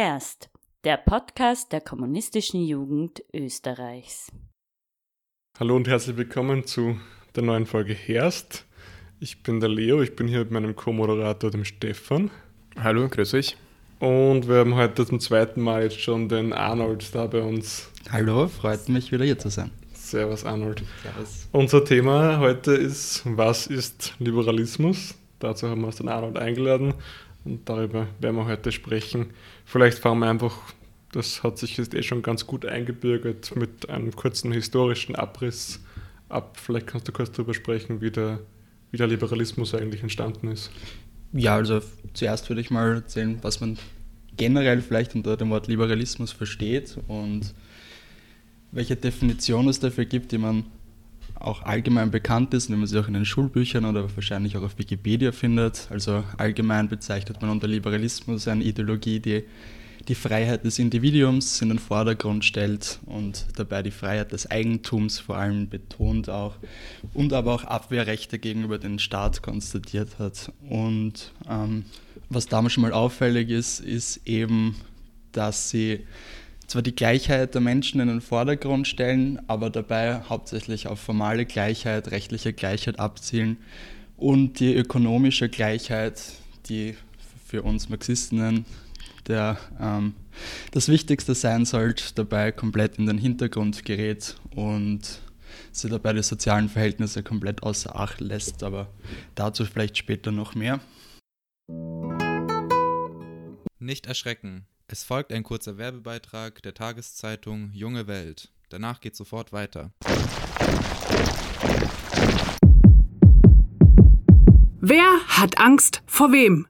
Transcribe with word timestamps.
Herst, 0.00 0.48
der 0.84 0.96
Podcast 0.96 1.72
der 1.72 1.80
kommunistischen 1.80 2.64
Jugend 2.64 3.20
Österreichs. 3.34 4.30
Hallo 5.58 5.74
und 5.74 5.88
herzlich 5.88 6.16
willkommen 6.16 6.64
zu 6.64 7.00
der 7.34 7.42
neuen 7.42 7.66
Folge 7.66 7.94
Herst. 7.94 8.64
Ich 9.18 9.42
bin 9.42 9.58
der 9.58 9.68
Leo, 9.68 10.00
ich 10.00 10.14
bin 10.14 10.28
hier 10.28 10.38
mit 10.38 10.52
meinem 10.52 10.76
Co-Moderator, 10.76 11.50
dem 11.50 11.64
Stefan. 11.64 12.30
Hallo, 12.80 13.08
grüß 13.08 13.34
euch. 13.34 13.56
Und 13.98 14.46
wir 14.46 14.58
haben 14.58 14.76
heute 14.76 15.04
zum 15.04 15.18
zweiten 15.18 15.62
Mal 15.62 15.82
jetzt 15.82 16.00
schon 16.00 16.28
den 16.28 16.52
Arnold 16.52 17.12
da 17.12 17.26
bei 17.26 17.42
uns. 17.42 17.90
Hallo, 18.12 18.46
freut 18.46 18.88
mich 18.88 19.10
wieder 19.10 19.24
hier 19.24 19.40
zu 19.40 19.48
sein. 19.48 19.72
Servus 19.94 20.44
Arnold. 20.44 20.80
Servus. 21.02 21.48
Unser 21.50 21.84
Thema 21.84 22.38
heute 22.38 22.70
ist, 22.70 23.22
was 23.24 23.66
ist 23.66 24.14
Liberalismus? 24.20 25.16
Dazu 25.40 25.68
haben 25.68 25.80
wir 25.80 25.88
uns 25.88 25.96
den 25.96 26.08
Arnold 26.08 26.36
eingeladen 26.36 26.94
und 27.44 27.68
darüber 27.68 28.06
werden 28.20 28.36
wir 28.36 28.46
heute 28.46 28.72
sprechen. 28.72 29.26
Vielleicht 29.64 29.98
fangen 29.98 30.20
wir 30.20 30.30
einfach, 30.30 30.56
das 31.12 31.42
hat 31.42 31.58
sich 31.58 31.76
jetzt 31.76 31.94
eh 31.94 32.02
schon 32.02 32.22
ganz 32.22 32.46
gut 32.46 32.66
eingebürgert, 32.66 33.54
mit 33.56 33.88
einem 33.88 34.14
kurzen 34.14 34.52
historischen 34.52 35.14
Abriss 35.14 35.80
ab. 36.28 36.58
Vielleicht 36.60 36.86
kannst 36.86 37.08
du 37.08 37.12
kurz 37.12 37.32
darüber 37.32 37.54
sprechen, 37.54 38.00
wie 38.00 38.10
der, 38.10 38.40
wie 38.90 38.96
der 38.96 39.06
Liberalismus 39.06 39.74
eigentlich 39.74 40.02
entstanden 40.02 40.48
ist. 40.48 40.70
Ja, 41.32 41.56
also 41.56 41.80
zuerst 42.14 42.48
würde 42.48 42.60
ich 42.60 42.70
mal 42.70 42.94
erzählen, 42.94 43.38
was 43.42 43.60
man 43.60 43.78
generell 44.36 44.80
vielleicht 44.80 45.14
unter 45.14 45.36
dem 45.36 45.50
Wort 45.50 45.66
Liberalismus 45.66 46.32
versteht 46.32 46.96
und 47.06 47.54
welche 48.70 48.96
Definition 48.96 49.68
es 49.68 49.80
dafür 49.80 50.04
gibt, 50.04 50.32
die 50.32 50.38
man 50.38 50.64
auch 51.40 51.62
allgemein 51.62 52.10
bekannt 52.10 52.52
ist, 52.54 52.70
wenn 52.70 52.78
man 52.78 52.86
sie 52.86 52.98
auch 52.98 53.08
in 53.08 53.14
den 53.14 53.24
Schulbüchern 53.24 53.84
oder 53.84 54.14
wahrscheinlich 54.14 54.56
auch 54.56 54.62
auf 54.62 54.78
Wikipedia 54.78 55.32
findet. 55.32 55.88
Also 55.90 56.24
allgemein 56.36 56.88
bezeichnet 56.88 57.40
man 57.40 57.50
unter 57.50 57.68
Liberalismus 57.68 58.48
eine 58.48 58.64
Ideologie, 58.64 59.20
die 59.20 59.44
die 60.08 60.14
Freiheit 60.14 60.64
des 60.64 60.78
Individuums 60.78 61.60
in 61.60 61.68
den 61.68 61.78
Vordergrund 61.78 62.44
stellt 62.44 62.98
und 63.04 63.46
dabei 63.56 63.82
die 63.82 63.90
Freiheit 63.90 64.32
des 64.32 64.50
Eigentums 64.50 65.18
vor 65.18 65.36
allem 65.36 65.68
betont 65.68 66.30
auch 66.30 66.56
und 67.12 67.32
aber 67.34 67.54
auch 67.54 67.64
Abwehrrechte 67.64 68.38
gegenüber 68.38 68.78
dem 68.78 68.98
Staat 68.98 69.42
konstatiert 69.42 70.18
hat. 70.18 70.50
Und 70.68 71.32
ähm, 71.48 71.84
was 72.30 72.46
damals 72.46 72.72
schon 72.72 72.82
mal 72.82 72.92
auffällig 72.92 73.50
ist, 73.50 73.80
ist 73.80 74.26
eben, 74.26 74.76
dass 75.32 75.68
sie 75.68 76.06
zwar 76.68 76.82
die 76.82 76.94
Gleichheit 76.94 77.54
der 77.54 77.62
Menschen 77.62 78.00
in 78.00 78.08
den 78.08 78.20
Vordergrund 78.20 78.86
stellen, 78.86 79.40
aber 79.48 79.70
dabei 79.70 80.20
hauptsächlich 80.28 80.86
auf 80.86 81.00
formale 81.00 81.46
Gleichheit, 81.46 82.10
rechtliche 82.10 82.52
Gleichheit 82.52 83.00
abzielen 83.00 83.56
und 84.16 84.60
die 84.60 84.74
ökonomische 84.74 85.48
Gleichheit, 85.48 86.22
die 86.68 86.94
für 87.46 87.62
uns 87.62 87.88
Marxistinnen 87.88 88.66
der, 89.26 89.58
ähm, 89.80 90.14
das 90.70 90.88
Wichtigste 90.88 91.34
sein 91.34 91.64
sollte, 91.64 92.04
dabei 92.14 92.52
komplett 92.52 92.98
in 92.98 93.06
den 93.06 93.18
Hintergrund 93.18 93.84
gerät 93.86 94.36
und 94.54 95.20
sie 95.72 95.88
dabei 95.88 96.12
die 96.12 96.22
sozialen 96.22 96.68
Verhältnisse 96.68 97.22
komplett 97.22 97.62
außer 97.62 97.98
Acht 97.98 98.20
lässt, 98.20 98.62
aber 98.62 98.88
dazu 99.34 99.64
vielleicht 99.64 99.96
später 99.96 100.32
noch 100.32 100.54
mehr. 100.54 100.80
Nicht 103.78 104.06
erschrecken. 104.06 104.66
Es 104.90 105.04
folgt 105.04 105.34
ein 105.34 105.42
kurzer 105.42 105.76
Werbebeitrag 105.76 106.62
der 106.62 106.72
Tageszeitung 106.72 107.68
Junge 107.74 108.06
Welt. 108.06 108.50
Danach 108.70 109.02
geht 109.02 109.14
sofort 109.16 109.52
weiter. 109.52 109.90
Wer 114.80 115.04
hat 115.26 115.58
Angst 115.58 116.02
vor 116.06 116.32
wem? 116.32 116.66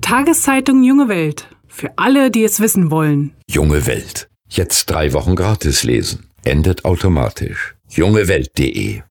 Tageszeitung 0.00 0.82
Junge 0.82 1.08
Welt. 1.08 1.46
Für 1.66 1.92
alle, 1.98 2.30
die 2.30 2.42
es 2.42 2.58
wissen 2.60 2.90
wollen. 2.90 3.34
Junge 3.50 3.84
Welt. 3.84 4.30
Jetzt 4.48 4.86
drei 4.86 5.12
Wochen 5.12 5.36
gratis 5.36 5.84
lesen. 5.84 6.30
Endet 6.42 6.86
automatisch. 6.86 7.74
jungewelt.de 7.90 9.02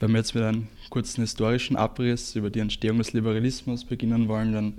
Wenn 0.00 0.12
wir 0.12 0.18
jetzt 0.18 0.34
mit 0.34 0.44
einem 0.44 0.68
kurzen 0.94 1.22
historischen 1.22 1.76
Abriss 1.76 2.36
über 2.36 2.50
die 2.50 2.60
Entstehung 2.60 2.98
des 2.98 3.12
Liberalismus 3.12 3.84
beginnen 3.84 4.28
wollen, 4.28 4.52
dann 4.52 4.74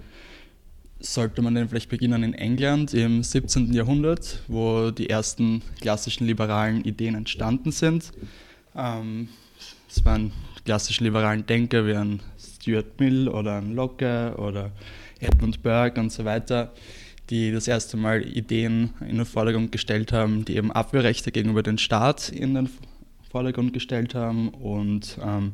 sollte 1.06 1.42
man 1.42 1.56
dann 1.56 1.70
vielleicht 1.70 1.90
beginnen 1.90 2.24
in 2.24 2.34
England 2.34 2.94
im 2.94 3.24
17. 3.24 3.74
Jahrhundert, 3.74 4.42
wo 4.48 4.92
die 4.92 5.10
ersten 5.10 5.62
klassischen 5.80 6.26
liberalen 6.26 6.84
Ideen 6.84 7.16
entstanden 7.16 7.72
sind. 7.72 8.12
Ähm, 8.76 9.30
es 9.90 10.04
waren 10.04 10.32
klassische 10.66 11.04
liberalen 11.04 11.46
Denker 11.46 11.86
wie 11.86 11.96
ein 11.96 12.20
Stuart 12.38 13.00
Mill 13.00 13.30
oder 13.30 13.58
ein 13.58 13.74
Locke 13.76 14.34
oder 14.38 14.72
Edmund 15.20 15.62
Burke 15.64 16.00
und 16.00 16.12
so 16.12 16.26
weiter, 16.26 16.74
die 17.30 17.52
das 17.52 17.68
erste 17.68 17.98
Mal 17.98 18.24
Ideen 18.28 18.94
in 19.02 19.18
den 19.18 19.26
Vordergrund 19.26 19.72
gestellt 19.72 20.12
haben, 20.12 20.44
die 20.46 20.56
eben 20.56 20.72
Abwehrrechte 20.72 21.32
gegenüber 21.32 21.64
dem 21.64 21.78
Staat 21.78 22.30
in 22.30 22.56
den 22.56 22.70
Vordergrund 23.30 23.74
gestellt 23.74 24.16
haben 24.16 24.50
und 24.50 25.18
ähm, 25.24 25.54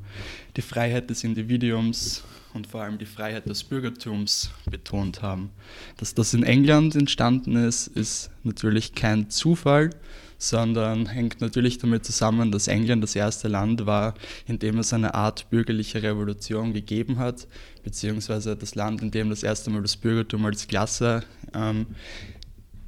die 0.56 0.62
Freiheit 0.62 1.10
des 1.10 1.24
Individuums 1.24 2.24
und 2.54 2.68
vor 2.68 2.82
allem 2.82 2.98
die 2.98 3.06
Freiheit 3.06 3.48
des 3.48 3.64
Bürgertums 3.64 4.52
betont 4.70 5.22
haben. 5.22 5.52
Dass 5.98 6.14
das 6.14 6.34
in 6.34 6.44
England 6.44 6.96
entstanden 6.96 7.56
ist, 7.56 7.88
ist 7.88 8.32
natürlich 8.44 8.94
kein 8.94 9.30
Zufall, 9.30 9.92
sondern 10.38 11.06
hängt 11.06 11.40
natürlich 11.40 11.78
damit 11.78 12.04
zusammen, 12.04 12.52
dass 12.52 12.68
England 12.68 13.04
das 13.04 13.16
erste 13.16 13.48
Land 13.48 13.86
war, 13.86 14.16
in 14.48 14.58
dem 14.58 14.80
es 14.80 14.92
eine 14.92 15.14
Art 15.14 15.50
bürgerliche 15.52 16.02
Revolution 16.02 16.74
gegeben 16.74 17.20
hat, 17.20 17.48
beziehungsweise 17.84 18.56
das 18.56 18.74
Land, 18.74 19.02
in 19.04 19.12
dem 19.12 19.30
das 19.30 19.44
erste 19.44 19.70
Mal 19.70 19.84
das 19.84 19.98
Bürgertum 19.98 20.46
als 20.46 20.68
Klasse 20.68 21.24
ähm, 21.54 21.86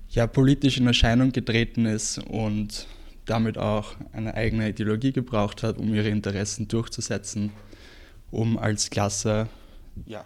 ja, 0.09 0.25
politisch 0.27 0.77
in 0.77 0.87
Erscheinung 0.87 1.31
getreten 1.31 1.85
ist 1.85 2.17
und 2.17 2.87
damit 3.25 3.57
auch 3.57 3.95
eine 4.11 4.33
eigene 4.33 4.69
Ideologie 4.69 5.11
gebraucht 5.11 5.63
hat, 5.63 5.77
um 5.77 5.93
ihre 5.93 6.09
Interessen 6.09 6.67
durchzusetzen, 6.67 7.51
um 8.33 8.57
als 8.57 8.89
Klasse 8.89 9.47
ja, 10.05 10.23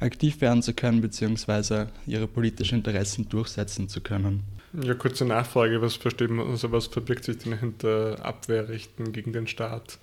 aktiv 0.00 0.40
werden 0.40 0.62
zu 0.62 0.74
können, 0.74 1.00
beziehungsweise 1.00 1.88
ihre 2.06 2.28
politischen 2.28 2.78
Interessen 2.78 3.28
durchsetzen 3.28 3.88
zu 3.88 4.00
können. 4.00 4.42
Ja, 4.82 4.94
kurze 4.94 5.24
Nachfrage, 5.24 5.80
was 5.80 5.94
versteht 5.94 6.30
man, 6.30 6.46
also 6.46 6.70
was 6.70 6.86
verbirgt 6.86 7.24
sich 7.24 7.38
denn 7.38 7.58
hinter 7.58 8.24
Abwehrrechten 8.24 9.12
gegen 9.12 9.32
den 9.32 9.46
Staat? 9.46 9.98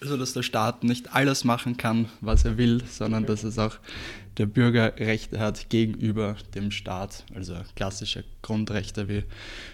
Also, 0.00 0.16
dass 0.18 0.34
der 0.34 0.42
Staat 0.42 0.84
nicht 0.84 1.14
alles 1.14 1.44
machen 1.44 1.78
kann, 1.78 2.10
was 2.20 2.44
er 2.44 2.58
will, 2.58 2.82
sondern 2.84 3.22
okay. 3.22 3.32
dass 3.32 3.44
es 3.44 3.58
auch 3.58 3.78
der 4.36 4.44
Bürger 4.44 4.94
Rechte 4.98 5.38
hat 5.38 5.70
gegenüber 5.70 6.36
dem 6.54 6.70
Staat. 6.70 7.24
Also 7.34 7.54
klassische 7.76 8.24
Grundrechte 8.42 9.08
wie 9.08 9.24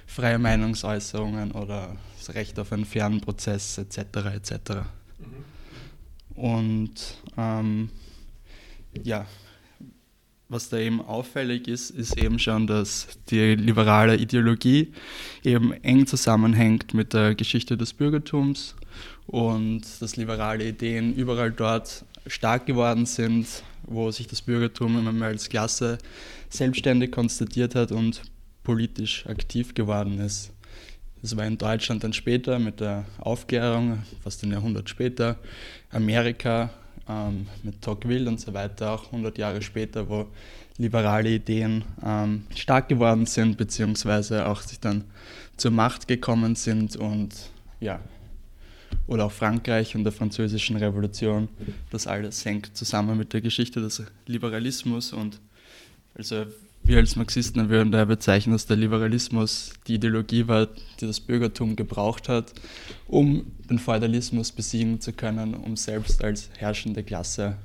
freie 0.07 0.39
Meinungsäußerungen 0.39 1.53
oder 1.53 1.97
das 2.19 2.35
Recht 2.37 2.59
auf 2.61 2.73
einen 2.73 2.85
fairen 2.85 3.21
Prozess 3.21 3.79
etc. 3.79 3.99
etc. 4.37 4.53
Mhm. 5.19 5.52
Und 6.35 7.19
ähm, 7.37 7.91
ja, 9.03 9.27
was 10.53 10.69
da 10.69 10.79
eben 10.79 11.01
auffällig 11.01 11.67
ist, 11.67 11.91
ist 11.91 12.19
eben 12.19 12.39
schon, 12.39 12.67
dass 12.67 13.09
die 13.31 13.55
liberale 13.55 14.17
Ideologie 14.17 14.93
eben 15.43 15.73
eng 15.83 16.07
zusammenhängt 16.07 16.93
mit 16.93 17.15
der 17.15 17.35
Geschichte 17.35 17.77
des 17.77 17.95
Bürgertums 17.95 18.77
und 19.27 19.83
dass 20.01 20.17
liberale 20.17 20.69
Ideen 20.69 21.15
überall 21.15 21.51
dort 21.51 22.05
stark 22.27 22.67
geworden 22.67 23.07
sind, 23.07 23.47
wo 23.85 24.11
sich 24.11 24.27
das 24.27 24.43
Bürgertum 24.43 24.99
immer 24.99 25.13
mehr 25.13 25.29
als 25.29 25.49
Klasse 25.49 25.99
selbstständig 26.51 27.11
konstatiert 27.11 27.75
hat 27.75 27.91
und 27.91 28.23
politisch 28.63 29.27
aktiv 29.27 29.75
geworden 29.75 30.21
ist. 30.21 30.53
Das 31.23 31.37
war 31.37 31.47
in 31.47 31.57
Deutschland 31.57 32.03
dann 32.03 32.13
später 32.13 32.59
mit 32.59 32.81
der 32.81 33.05
Aufklärung, 33.19 34.03
fast 34.23 34.43
ein 34.43 34.51
Jahrhundert 34.51 34.91
später, 34.91 35.37
Amerika 35.91 36.71
ähm, 37.09 37.47
mit 37.63 37.81
Tocqueville 37.81 38.29
und 38.29 38.41
so 38.41 38.53
weiter, 38.53 38.91
auch 38.91 39.07
100 39.07 39.39
Jahre 39.39 39.63
später, 39.63 40.09
wo 40.09 40.27
liberale 40.79 41.31
Ideen 41.31 41.85
ähm, 42.05 42.45
stark 42.57 42.89
geworden 42.89 43.27
sind, 43.27 43.57
beziehungsweise 43.57 44.47
auch 44.47 44.63
sich 44.63 44.81
dann 44.81 45.05
zur 45.57 45.71
Macht 45.71 46.09
gekommen 46.09 46.57
sind 46.57 46.97
und 46.97 47.35
ja, 47.79 48.01
oder 49.07 49.27
auch 49.27 49.33
Frankreich 49.33 49.95
und 49.95 50.03
der 50.05 50.13
französischen 50.13 50.77
Revolution. 50.77 51.49
Das 51.91 52.07
alles 52.07 52.45
hängt 52.45 52.77
zusammen 52.77 53.17
mit 53.17 53.33
der 53.33 53.41
Geschichte 53.41 53.81
des 53.81 54.03
Liberalismus 54.27 55.13
und 55.13 55.41
also 56.15 56.47
wir 56.85 56.99
als 56.99 57.17
Marxisten 57.17 57.69
würden 57.69 57.93
daher 57.93 58.07
bezeichnen, 58.07 58.53
dass 58.53 58.67
der 58.67 58.77
Liberalismus 58.77 59.73
die 59.87 59.95
Ideologie 59.95 60.49
war, 60.49 60.67
die 61.01 61.07
das 61.07 61.21
Bürgertum 61.21 61.77
gebraucht 61.77 62.29
hat, 62.29 62.53
um 63.07 63.53
den 63.71 63.79
Feudalismus 63.79 64.53
besiegen 64.53 65.01
zu 65.01 65.13
können, 65.13 65.55
um 65.55 65.77
selbst 65.77 66.25
als 66.25 66.51
herrschende 66.57 67.05
Klasse 67.05 67.57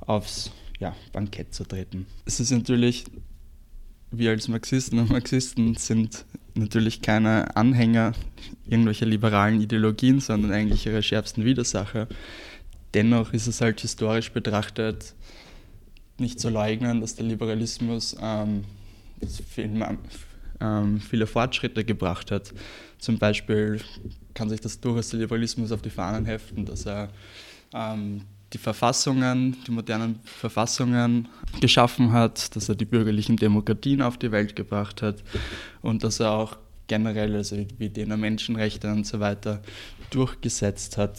aufs 0.00 0.52
ja, 0.78 0.94
Bankett 1.12 1.52
zu 1.52 1.64
treten. 1.64 2.06
Es 2.24 2.38
ist 2.38 2.50
natürlich, 2.52 3.04
wir 4.10 4.30
als 4.30 4.48
Marxisten 4.48 4.98
und 4.98 5.10
Marxisten 5.10 5.74
sind 5.74 6.24
natürlich 6.54 7.02
keine 7.02 7.56
Anhänger 7.56 8.12
irgendwelcher 8.66 9.06
liberalen 9.06 9.60
Ideologien, 9.60 10.20
sondern 10.20 10.52
eigentlich 10.52 10.86
ihre 10.86 11.02
schärfsten 11.02 11.44
Widersacher. 11.44 12.08
Dennoch 12.94 13.32
ist 13.32 13.46
es 13.46 13.60
halt 13.60 13.80
historisch 13.80 14.32
betrachtet 14.32 15.14
nicht 16.20 16.40
zu 16.40 16.50
leugnen, 16.50 17.00
dass 17.00 17.14
der 17.14 17.26
Liberalismus 17.26 18.16
ähm, 18.20 18.64
viel, 19.48 19.84
ähm, 20.60 21.00
viele 21.00 21.26
Fortschritte 21.26 21.84
gebracht 21.84 22.30
hat. 22.30 22.52
Zum 22.98 23.18
Beispiel 23.18 23.80
kann 24.34 24.48
sich 24.48 24.60
das 24.60 24.80
durchaus 24.80 25.10
der 25.10 25.20
Liberalismus 25.20 25.72
auf 25.72 25.82
die 25.82 25.90
Fahnen 25.90 26.26
heften, 26.26 26.64
dass 26.64 26.86
er 26.86 27.08
ähm, 27.72 28.22
die 28.52 28.58
Verfassungen, 28.58 29.56
die 29.66 29.70
modernen 29.70 30.18
Verfassungen 30.24 31.28
geschaffen 31.60 32.12
hat, 32.12 32.54
dass 32.56 32.68
er 32.68 32.74
die 32.74 32.84
bürgerlichen 32.84 33.36
Demokratien 33.36 34.02
auf 34.02 34.18
die 34.18 34.32
Welt 34.32 34.56
gebracht 34.56 35.02
hat 35.02 35.22
und 35.82 36.02
dass 36.02 36.20
er 36.20 36.32
auch 36.32 36.56
generell, 36.88 37.36
also 37.36 37.64
wie 37.78 37.88
denen 37.88 38.18
Menschenrechte 38.20 38.90
und 38.90 39.06
so 39.06 39.20
weiter, 39.20 39.62
durchgesetzt 40.10 40.98
hat. 40.98 41.18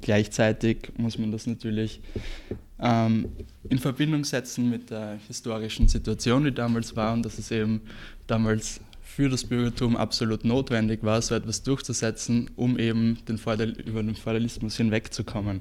Gleichzeitig 0.00 0.92
muss 0.96 1.18
man 1.18 1.30
das 1.30 1.46
natürlich 1.46 2.00
ähm, 2.80 3.28
in 3.68 3.78
Verbindung 3.78 4.24
setzen 4.24 4.70
mit 4.70 4.90
der 4.90 5.18
historischen 5.26 5.88
Situation, 5.88 6.44
die 6.44 6.52
damals 6.52 6.94
war 6.96 7.12
und 7.12 7.24
dass 7.24 7.38
es 7.38 7.50
eben 7.50 7.80
damals 8.26 8.80
für 9.02 9.28
das 9.28 9.44
Bürgertum 9.44 9.96
absolut 9.96 10.44
notwendig 10.44 11.02
war, 11.02 11.20
so 11.20 11.34
etwas 11.34 11.62
durchzusetzen, 11.62 12.50
um 12.56 12.78
eben 12.78 13.18
den 13.26 13.36
Feudal 13.36 13.70
über 13.70 14.02
den 14.02 14.14
Feudalismus 14.14 14.76
hinwegzukommen. 14.76 15.60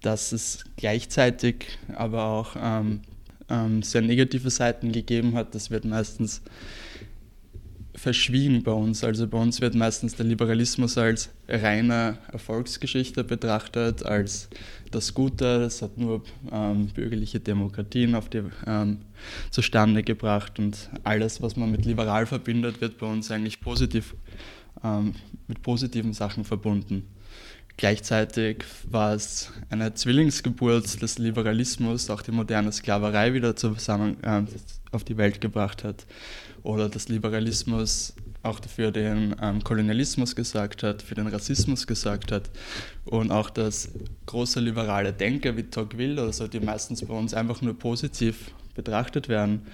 Dass 0.00 0.32
es 0.32 0.64
gleichzeitig 0.76 1.66
aber 1.94 2.24
auch 2.24 2.56
ähm, 2.58 3.02
ähm, 3.50 3.82
sehr 3.82 4.00
negative 4.00 4.48
Seiten 4.48 4.92
gegeben 4.92 5.34
hat, 5.34 5.54
das 5.54 5.70
wird 5.70 5.84
meistens 5.84 6.40
verschwiegen 7.94 8.62
bei 8.62 8.72
uns. 8.72 9.04
Also 9.04 9.26
bei 9.26 9.38
uns 9.38 9.60
wird 9.60 9.74
meistens 9.74 10.14
der 10.16 10.24
Liberalismus 10.24 10.96
als 10.96 11.28
reine 11.48 12.16
Erfolgsgeschichte 12.32 13.24
betrachtet, 13.24 14.06
als 14.06 14.48
das 14.90 15.14
Gute. 15.14 15.62
Es 15.62 15.82
hat 15.82 15.98
nur 15.98 16.22
ähm, 16.50 16.88
bürgerliche 16.88 17.40
Demokratien 17.40 18.14
auf 18.14 18.28
die, 18.28 18.42
ähm, 18.66 18.98
zustande 19.50 20.02
gebracht 20.02 20.58
und 20.58 20.90
alles, 21.04 21.42
was 21.42 21.56
man 21.56 21.70
mit 21.70 21.84
liberal 21.84 22.26
verbindet, 22.26 22.80
wird 22.80 22.98
bei 22.98 23.06
uns 23.06 23.30
eigentlich 23.30 23.60
positiv 23.60 24.14
ähm, 24.82 25.14
mit 25.46 25.62
positiven 25.62 26.12
Sachen 26.12 26.44
verbunden. 26.44 27.06
Gleichzeitig 27.76 28.64
war 28.90 29.14
es 29.14 29.52
eine 29.70 29.94
Zwillingsgeburt 29.94 31.00
des 31.00 31.18
Liberalismus, 31.18 32.10
auch 32.10 32.20
die 32.20 32.32
moderne 32.32 32.72
Sklaverei 32.72 33.32
wieder 33.32 33.56
zusammen 33.56 34.22
äh, 34.22 34.42
auf 34.92 35.04
die 35.04 35.16
Welt 35.16 35.40
gebracht 35.40 35.84
hat 35.84 36.06
oder 36.62 36.88
dass 36.88 37.08
Liberalismus 37.08 38.14
auch 38.42 38.60
dafür 38.60 38.90
den 38.90 39.36
ähm, 39.40 39.62
Kolonialismus 39.62 40.34
gesagt 40.34 40.82
hat, 40.82 41.02
für 41.02 41.14
den 41.14 41.26
Rassismus 41.26 41.86
gesagt 41.86 42.32
hat 42.32 42.50
und 43.04 43.30
auch 43.30 43.50
dass 43.50 43.90
große 44.26 44.60
liberale 44.60 45.12
Denker 45.12 45.56
wie 45.56 45.64
Tocqueville 45.64 46.22
oder 46.22 46.32
so, 46.32 46.46
die 46.48 46.60
meistens 46.60 47.04
bei 47.04 47.14
uns 47.14 47.34
einfach 47.34 47.60
nur 47.60 47.78
positiv 47.78 48.52
betrachtet 48.74 49.28
werden, 49.28 49.66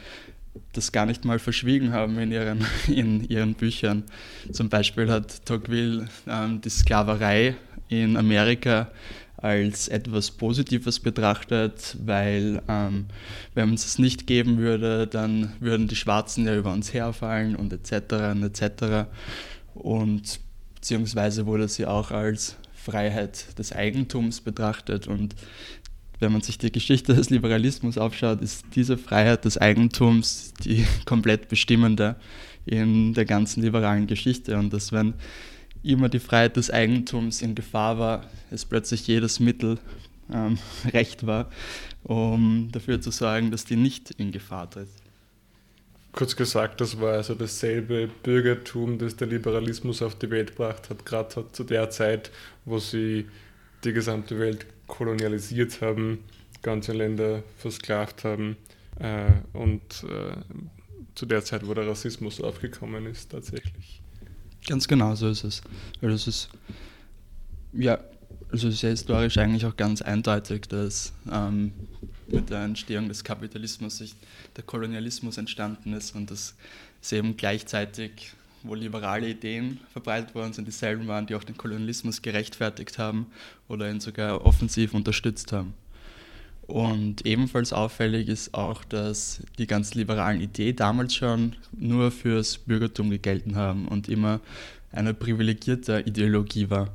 das 0.73 0.91
gar 0.91 1.07
nicht 1.07 1.25
mal 1.25 1.39
verschwiegen 1.39 1.93
haben 1.93 2.19
in 2.19 2.33
ihren, 2.33 2.65
in 2.89 3.29
ihren 3.29 3.55
Büchern. 3.55 4.05
Zum 4.53 4.69
Beispiel 4.69 5.11
hat 5.11 5.45
Tocqueville 5.47 6.09
ähm, 6.27 6.61
die 6.61 6.71
Sklaverei 6.71 7.55
in 7.89 8.17
Amerika 8.17 8.91
als 9.37 9.89
etwas 9.89 10.31
Positives 10.31 11.01
betrachtet, 11.01 11.97
weil 12.05 12.63
ähm, 12.69 13.07
wenn 13.55 13.71
uns 13.71 13.85
es 13.85 13.99
nicht 13.99 14.27
geben 14.27 14.59
würde, 14.59 15.07
dann 15.07 15.53
würden 15.61 15.89
die 15.89 15.97
Schwarzen 15.97 16.47
ja 16.47 16.57
über 16.57 16.73
uns 16.73 16.95
herfallen 16.95 17.55
und 17.55 17.73
etc. 17.73 18.15
und 18.33 18.43
etc. 18.43 19.09
Und 19.75 20.41
beziehungsweise 20.75 21.47
wurde 21.47 21.69
sie 21.69 21.87
auch 21.87 22.11
als 22.11 22.57
Freiheit 22.75 23.59
des 23.59 23.73
Eigentums 23.73 24.41
betrachtet 24.41 25.07
und 25.07 25.35
wenn 26.19 26.33
man 26.33 26.41
sich 26.41 26.57
die 26.57 26.73
Geschichte 26.73 27.15
des 27.15 27.31
Liberalismus 27.31 27.99
aufschaut, 27.99 28.41
ist 28.41 28.65
diese 28.75 28.97
Freiheit 28.97 29.45
des 29.45 29.59
Eigentums 29.59 30.55
die 30.65 30.87
komplett 31.05 31.49
bestimmende 31.49 32.17
in 32.65 33.15
der 33.15 33.25
ganzen 33.25 33.63
liberalen 33.63 34.07
Geschichte 34.07 34.57
und 34.57 34.73
dass 34.73 34.93
wenn 34.93 35.15
immer 35.93 36.09
die 36.09 36.19
Freiheit 36.19 36.57
des 36.57 36.71
Eigentums 36.71 37.43
in 37.43 37.55
Gefahr 37.55 37.99
war, 37.99 38.31
es 38.51 38.65
plötzlich 38.65 39.07
jedes 39.07 39.41
Mittel 39.41 39.79
ähm, 40.33 40.59
recht 40.93 41.27
war, 41.27 41.51
um 42.03 42.69
dafür 42.73 43.01
zu 43.01 43.11
sorgen, 43.11 43.51
dass 43.51 43.65
die 43.65 43.77
nicht 43.77 44.11
in 44.13 44.33
Gefahr 44.33 44.71
tritt. 44.71 44.89
Kurz 46.13 46.35
gesagt, 46.35 46.81
das 46.81 46.99
war 46.99 47.13
also 47.13 47.35
dasselbe 47.35 48.09
Bürgertum, 48.23 48.99
das 48.99 49.17
der 49.17 49.27
Liberalismus 49.27 50.01
auf 50.01 50.15
die 50.15 50.31
Welt 50.31 50.53
gebracht 50.53 50.89
hat, 50.89 51.05
gerade 51.05 51.45
zu 51.53 51.65
der 51.65 51.91
Zeit, 51.91 52.31
wo 52.65 52.79
sie 52.79 53.27
die 53.85 53.93
gesamte 53.93 54.39
Welt 54.39 54.67
kolonialisiert 54.87 55.83
haben, 55.83 56.25
ganze 56.63 56.93
Länder 56.93 57.43
versklavt 57.59 58.25
haben 58.25 58.57
äh, 58.99 59.27
und 59.53 60.05
äh, 60.05 60.37
zu 61.15 61.27
der 61.27 61.45
Zeit, 61.45 61.67
wo 61.67 61.75
der 61.75 61.87
Rassismus 61.87 62.41
aufgekommen 62.41 63.07
ist, 63.07 63.33
tatsächlich. 63.33 64.01
Ganz 64.67 64.89
genau 64.89 65.15
so 65.15 65.29
ist 65.29 65.45
es. 65.45 65.63
Also 66.03 66.15
es 66.15 66.27
ist 66.27 66.49
ja, 67.73 67.99
also 68.51 68.71
sehr 68.71 68.91
historisch 68.91 69.39
eigentlich 69.39 69.67
auch 69.67 69.77
ganz 69.77 70.03
eindeutig, 70.03 70.63
dass 70.69 71.13
ähm, 71.31 71.73
mit 72.29 72.51
der 72.51 72.65
Entstehung 72.65 73.09
des 73.09 73.23
Kapitalismus 73.23 73.99
sich 73.99 74.15
der 74.57 74.65
Kolonialismus 74.65 75.39
entstanden 75.39 75.93
ist 75.93 76.15
und 76.15 76.31
dass 76.31 76.55
es 77.03 77.13
eben 77.13 77.37
gleichzeitig, 77.37 78.33
wo 78.63 78.75
liberale 78.75 79.29
Ideen 79.29 79.79
verbreitet 79.93 80.35
worden 80.35 80.53
sind, 80.53 80.67
dieselben 80.67 81.07
waren, 81.07 81.27
die 81.27 81.35
auch 81.35 81.45
den 81.45 81.57
Kolonialismus 81.57 82.23
gerechtfertigt 82.23 82.99
haben 82.99 83.27
oder 83.69 83.89
ihn 83.91 84.01
sogar 84.01 84.45
offensiv 84.45 84.95
unterstützt 84.95 85.53
haben. 85.53 85.75
Und 86.67 87.25
ebenfalls 87.25 87.73
auffällig 87.73 88.29
ist 88.29 88.53
auch, 88.55 88.83
dass 88.85 89.41
die 89.59 89.69
ganz 89.69 89.95
liberalen 89.95 90.41
Ideen 90.41 90.75
damals 90.75 91.15
schon 91.15 91.55
nur 91.73 92.11
fürs 92.11 92.59
Bürgertum 92.59 93.11
gegelten 93.11 93.55
haben 93.55 93.87
und 93.87 94.09
immer 94.09 94.41
eine 94.91 95.15
privilegierte 95.15 96.01
Ideologie 96.01 96.69
war. 96.69 96.89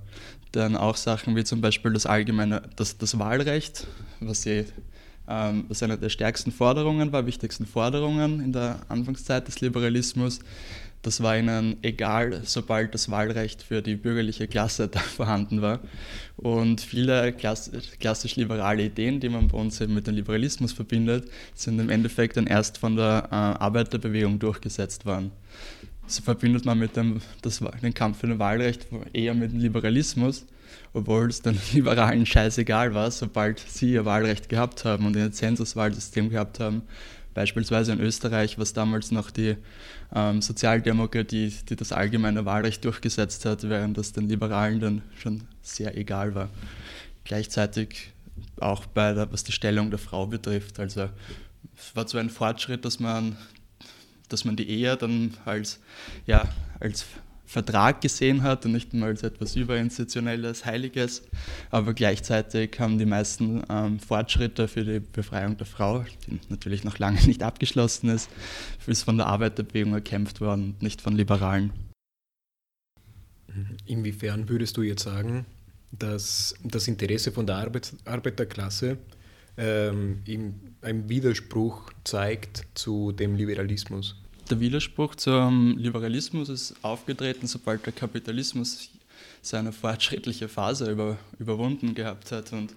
Dann 0.51 0.75
auch 0.75 0.97
Sachen 0.97 1.37
wie 1.37 1.45
zum 1.45 1.61
Beispiel 1.61 1.93
das 1.93 2.05
allgemeine, 2.05 2.63
das, 2.75 2.97
das 2.97 3.17
Wahlrecht, 3.17 3.87
was, 4.19 4.41
sie, 4.41 4.65
ähm, 5.29 5.63
was 5.69 5.81
eine 5.81 5.97
der 5.97 6.09
stärksten 6.09 6.51
Forderungen 6.51 7.13
war, 7.13 7.25
wichtigsten 7.25 7.65
Forderungen 7.65 8.41
in 8.41 8.51
der 8.51 8.81
Anfangszeit 8.89 9.47
des 9.47 9.61
Liberalismus, 9.61 10.39
das 11.01 11.21
war 11.23 11.37
ihnen 11.37 11.77
egal, 11.81 12.41
sobald 12.43 12.93
das 12.93 13.09
Wahlrecht 13.09 13.63
für 13.63 13.81
die 13.81 13.95
bürgerliche 13.95 14.47
Klasse 14.47 14.87
da 14.91 14.99
vorhanden 14.99 15.61
war. 15.61 15.79
Und 16.37 16.81
viele 16.81 17.33
klassisch 17.33 18.35
liberale 18.35 18.83
Ideen, 18.83 19.19
die 19.19 19.29
man 19.29 19.47
bei 19.47 19.57
uns 19.57 19.81
eben 19.81 19.93
mit 19.93 20.07
dem 20.07 20.15
Liberalismus 20.15 20.73
verbindet, 20.73 21.29
sind 21.55 21.79
im 21.79 21.89
Endeffekt 21.89 22.37
dann 22.37 22.47
erst 22.47 22.77
von 22.77 22.95
der 22.95 23.27
äh, 23.31 23.35
Arbeiterbewegung 23.35 24.39
durchgesetzt 24.39 25.05
worden. 25.05 25.31
So 26.07 26.21
verbindet 26.23 26.65
man 26.65 26.77
mit 26.77 26.95
dem 26.97 27.21
das, 27.41 27.63
den 27.81 27.93
Kampf 27.93 28.19
für 28.19 28.27
ein 28.27 28.39
Wahlrecht 28.39 28.87
eher 29.13 29.33
mit 29.33 29.53
dem 29.53 29.59
Liberalismus, 29.59 30.45
obwohl 30.93 31.29
es 31.29 31.41
den 31.41 31.57
Liberalen 31.73 32.25
scheißegal 32.25 32.93
war, 32.93 33.09
sobald 33.11 33.59
sie 33.59 33.93
ihr 33.93 34.05
Wahlrecht 34.05 34.49
gehabt 34.49 34.83
haben 34.83 35.05
und 35.05 35.15
ein 35.15 35.31
Zensuswahlsystem 35.31 36.29
gehabt 36.29 36.59
haben, 36.59 36.83
Beispielsweise 37.33 37.93
in 37.93 37.99
Österreich, 37.99 38.57
was 38.57 38.73
damals 38.73 39.11
noch 39.11 39.31
die 39.31 39.55
ähm, 40.13 40.41
Sozialdemokratie, 40.41 41.53
die 41.69 41.75
das 41.75 41.91
allgemeine 41.91 42.45
Wahlrecht 42.45 42.83
durchgesetzt 42.83 43.45
hat, 43.45 43.63
während 43.63 43.97
das 43.97 44.11
den 44.11 44.27
Liberalen 44.27 44.79
dann 44.79 45.01
schon 45.17 45.43
sehr 45.61 45.97
egal 45.97 46.35
war. 46.35 46.49
Gleichzeitig 47.23 48.11
auch 48.59 48.85
bei 48.85 49.13
der, 49.13 49.31
was 49.31 49.43
die 49.43 49.51
Stellung 49.51 49.89
der 49.89 49.99
Frau 49.99 50.27
betrifft. 50.27 50.79
Also 50.79 51.09
es 51.77 51.95
war 51.95 52.05
zwar 52.07 52.21
ein 52.21 52.29
Fortschritt, 52.29 52.83
dass 52.85 52.99
man, 52.99 53.37
dass 54.27 54.45
man 54.45 54.55
die 54.55 54.69
Ehe 54.69 54.97
dann 54.97 55.33
als, 55.45 55.79
ja, 56.25 56.49
als 56.79 57.05
Vertrag 57.51 57.99
gesehen 57.99 58.43
hat 58.43 58.65
und 58.65 58.71
nicht 58.71 58.93
mal 58.93 59.09
als 59.09 59.23
etwas 59.23 59.57
Überinstitutionelles, 59.57 60.65
Heiliges. 60.65 61.21
Aber 61.69 61.93
gleichzeitig 61.93 62.79
haben 62.79 62.97
die 62.97 63.05
meisten 63.05 63.61
ähm, 63.69 63.99
Fortschritte 63.99 64.69
für 64.69 64.85
die 64.85 65.01
Befreiung 65.01 65.57
der 65.57 65.65
Frau, 65.65 66.05
die 66.27 66.39
natürlich 66.47 66.85
noch 66.85 66.97
lange 66.97 67.21
nicht 67.27 67.43
abgeschlossen 67.43 68.09
ist, 68.09 68.29
ist 68.87 69.03
von 69.03 69.17
der 69.17 69.27
Arbeiterbewegung 69.27 69.93
erkämpft 69.93 70.39
worden 70.39 70.75
nicht 70.79 71.01
von 71.01 71.13
Liberalen. 71.17 71.73
Inwiefern 73.85 74.47
würdest 74.47 74.77
du 74.77 74.83
jetzt 74.83 75.03
sagen, 75.03 75.45
dass 75.91 76.55
das 76.63 76.87
Interesse 76.87 77.33
von 77.33 77.45
der 77.45 77.57
Arbeit, 77.57 77.93
Arbeiterklasse 78.05 78.97
ähm, 79.57 80.21
im, 80.25 81.09
Widerspruch 81.09 81.91
zeigt 82.05 82.65
zu 82.75 83.11
dem 83.11 83.35
Liberalismus? 83.35 84.20
Der 84.51 84.59
Widerspruch 84.59 85.15
zum 85.15 85.77
Liberalismus 85.77 86.49
ist 86.49 86.75
aufgetreten, 86.81 87.47
sobald 87.47 87.85
der 87.85 87.93
Kapitalismus 87.93 88.89
seine 89.41 89.71
fortschrittliche 89.71 90.47
Phase 90.49 90.91
über, 90.91 91.17
überwunden 91.39 91.95
gehabt 91.95 92.31
hat 92.31 92.51
und 92.53 92.73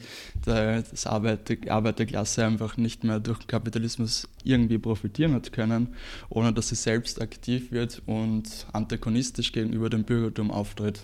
der, 0.47 0.83
das 0.83 1.07
Arbeiter, 1.07 1.57
Arbeiterklasse 1.71 2.47
einfach 2.47 2.77
nicht 2.77 3.05
mehr 3.05 3.19
durch 3.21 3.47
Kapitalismus 3.47 4.29
irgendwie 4.45 4.79
profitieren 4.79 5.35
hat 5.35 5.53
können, 5.53 5.89
ohne 6.31 6.53
dass 6.53 6.69
sie 6.69 6.77
selbst 6.77 7.21
aktiv 7.21 7.73
wird 7.73 8.03
und 8.07 8.67
antagonistisch 8.73 9.53
gegenüber 9.53 9.91
dem 9.91 10.05
Bürgertum 10.05 10.51
auftritt. 10.51 11.01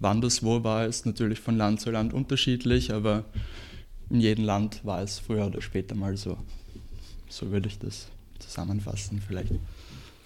Wann 0.00 0.20
das 0.20 0.42
wo 0.42 0.62
war, 0.64 0.86
ist 0.86 1.06
natürlich 1.06 1.40
von 1.40 1.56
Land 1.56 1.80
zu 1.80 1.90
Land 1.90 2.12
unterschiedlich, 2.12 2.92
aber 2.92 3.24
in 4.10 4.20
jedem 4.20 4.44
Land 4.44 4.84
war 4.84 5.02
es 5.02 5.18
früher 5.18 5.46
oder 5.46 5.62
später 5.62 5.94
mal 5.94 6.16
so. 6.16 6.36
So 7.28 7.50
würde 7.50 7.68
ich 7.68 7.78
das 7.78 8.08
zusammenfassen 8.38 9.22
vielleicht. 9.26 9.52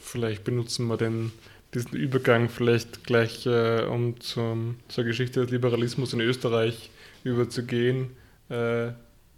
Vielleicht 0.00 0.44
benutzen 0.44 0.86
wir 0.88 0.96
den, 0.96 1.32
diesen 1.74 1.92
Übergang 1.92 2.48
vielleicht 2.48 3.04
gleich, 3.04 3.46
äh, 3.46 3.84
um 3.84 4.20
zum, 4.20 4.76
zur 4.88 5.04
Geschichte 5.04 5.40
des 5.40 5.50
Liberalismus 5.50 6.12
in 6.12 6.20
Österreich 6.20 6.90
überzugehen. 7.24 8.10
Äh, 8.48 8.88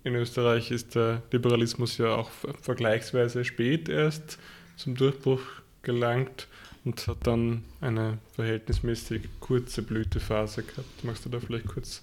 in 0.05 0.15
Österreich 0.15 0.71
ist 0.71 0.95
der 0.95 1.23
Liberalismus 1.31 1.99
ja 1.99 2.15
auch 2.15 2.31
vergleichsweise 2.61 3.45
spät 3.45 3.89
erst 3.89 4.39
zum 4.77 4.95
Durchbruch 4.95 5.41
gelangt 5.83 6.47
und 6.85 7.07
hat 7.07 7.27
dann 7.27 7.65
eine 7.81 8.19
verhältnismäßig 8.35 9.23
kurze 9.41 9.83
Blütephase 9.83 10.63
gehabt. 10.63 11.05
Magst 11.05 11.25
du 11.25 11.31
da 11.31 11.41
vielleicht 11.41 11.67
kurz 11.67 12.03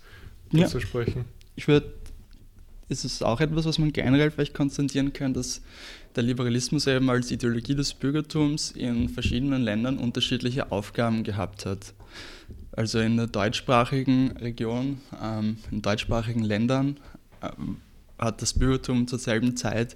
dazu 0.52 0.80
ja. 0.80 0.82
sprechen? 0.86 1.26
Ich 1.56 1.68
würde, 1.68 1.94
ist 2.92 3.06
es 3.06 3.24
auch 3.24 3.40
etwas, 3.40 3.66
was 3.66 3.80
man 3.80 3.94
generell 3.94 4.30
vielleicht 4.30 4.54
konstatieren 4.54 5.14
kann, 5.14 5.34
dass 5.34 5.62
der 6.16 6.24
Liberalismus 6.24 6.88
eben 6.88 7.10
als 7.10 7.32
Ideologie 7.32 7.74
des 7.74 7.94
Bürgertums 7.94 8.72
in 8.72 9.08
verschiedenen 9.08 9.62
Ländern 9.62 9.98
unterschiedliche 9.98 10.72
Aufgaben 10.72 11.24
gehabt 11.24 11.66
hat. 11.66 11.94
Also 12.74 13.00
in 13.00 13.18
der 13.18 13.28
deutschsprachigen 13.28 14.32
Region, 14.38 15.00
ähm, 15.24 15.58
in 15.72 15.82
deutschsprachigen 15.82 16.44
Ländern 16.44 16.98
ähm, 17.42 17.78
hat 18.20 18.42
das 18.42 18.54
Bürgertum 18.54 19.08
zur 19.08 19.20
selben 19.20 19.56
Zeit 19.56 19.96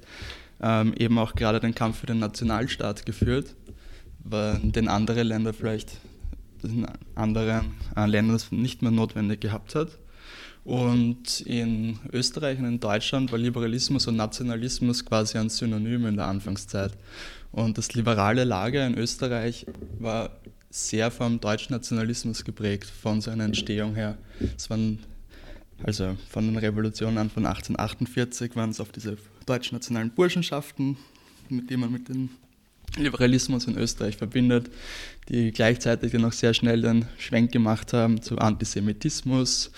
ähm, 0.61 0.93
eben 0.97 1.17
auch 1.19 1.35
gerade 1.35 1.59
den 1.59 1.75
Kampf 1.75 1.99
für 1.99 2.07
den 2.07 2.19
Nationalstaat 2.19 3.05
geführt, 3.05 3.55
den 4.23 4.87
andere 4.87 5.21
Länder 5.21 5.53
vielleicht 5.53 5.97
in 6.63 6.87
anderen 7.13 7.73
äh, 7.95 8.07
Ländern 8.07 8.39
nicht 8.51 8.81
mehr 8.81 8.91
notwendig 8.91 9.41
gehabt 9.41 9.75
hat. 9.75 9.99
Und 10.65 11.41
in 11.41 11.99
Österreich 12.11 12.57
und 12.57 12.65
in 12.65 12.79
Deutschland 12.79 13.31
war 13.31 13.37
Liberalismus 13.37 14.07
und 14.07 14.15
Nationalismus 14.15 15.05
quasi 15.05 15.37
ein 15.37 15.49
Synonym 15.49 16.07
in 16.07 16.17
der 16.17 16.25
Anfangszeit. 16.25 16.91
Und 17.51 17.77
das 17.77 17.93
liberale 17.93 18.43
Lager 18.43 18.85
in 18.85 18.97
Österreich 18.97 19.67
war 19.99 20.31
sehr 20.71 21.11
vom 21.11 21.39
deutschen 21.39 21.73
Nationalismus 21.73 22.43
geprägt, 22.43 22.85
von 22.89 23.21
seiner 23.21 23.45
Entstehung 23.45 23.93
her. 23.93 24.17
Es 24.57 24.69
waren 24.71 24.99
also 25.83 26.17
von 26.29 26.47
den 26.47 26.57
Revolutionen 26.57 27.19
an 27.19 27.29
von 27.29 27.45
1848 27.45 28.55
waren 28.55 28.71
es 28.71 28.79
auf 28.79 28.91
diese 28.91 29.17
deutsch-nationalen 29.45 30.11
Burschenschaften, 30.11 30.97
mit 31.49 31.69
denen 31.69 31.81
man 31.81 31.91
mit 31.91 32.09
dem 32.09 32.29
Liberalismus 32.97 33.65
in 33.67 33.77
Österreich 33.77 34.17
verbindet, 34.17 34.69
die 35.29 35.51
gleichzeitig 35.51 36.11
dann 36.11 36.25
auch 36.25 36.31
sehr 36.31 36.53
schnell 36.53 36.81
den 36.81 37.05
Schwenk 37.17 37.51
gemacht 37.51 37.93
haben 37.93 38.21
zu 38.21 38.37
Antisemitismus, 38.37 39.71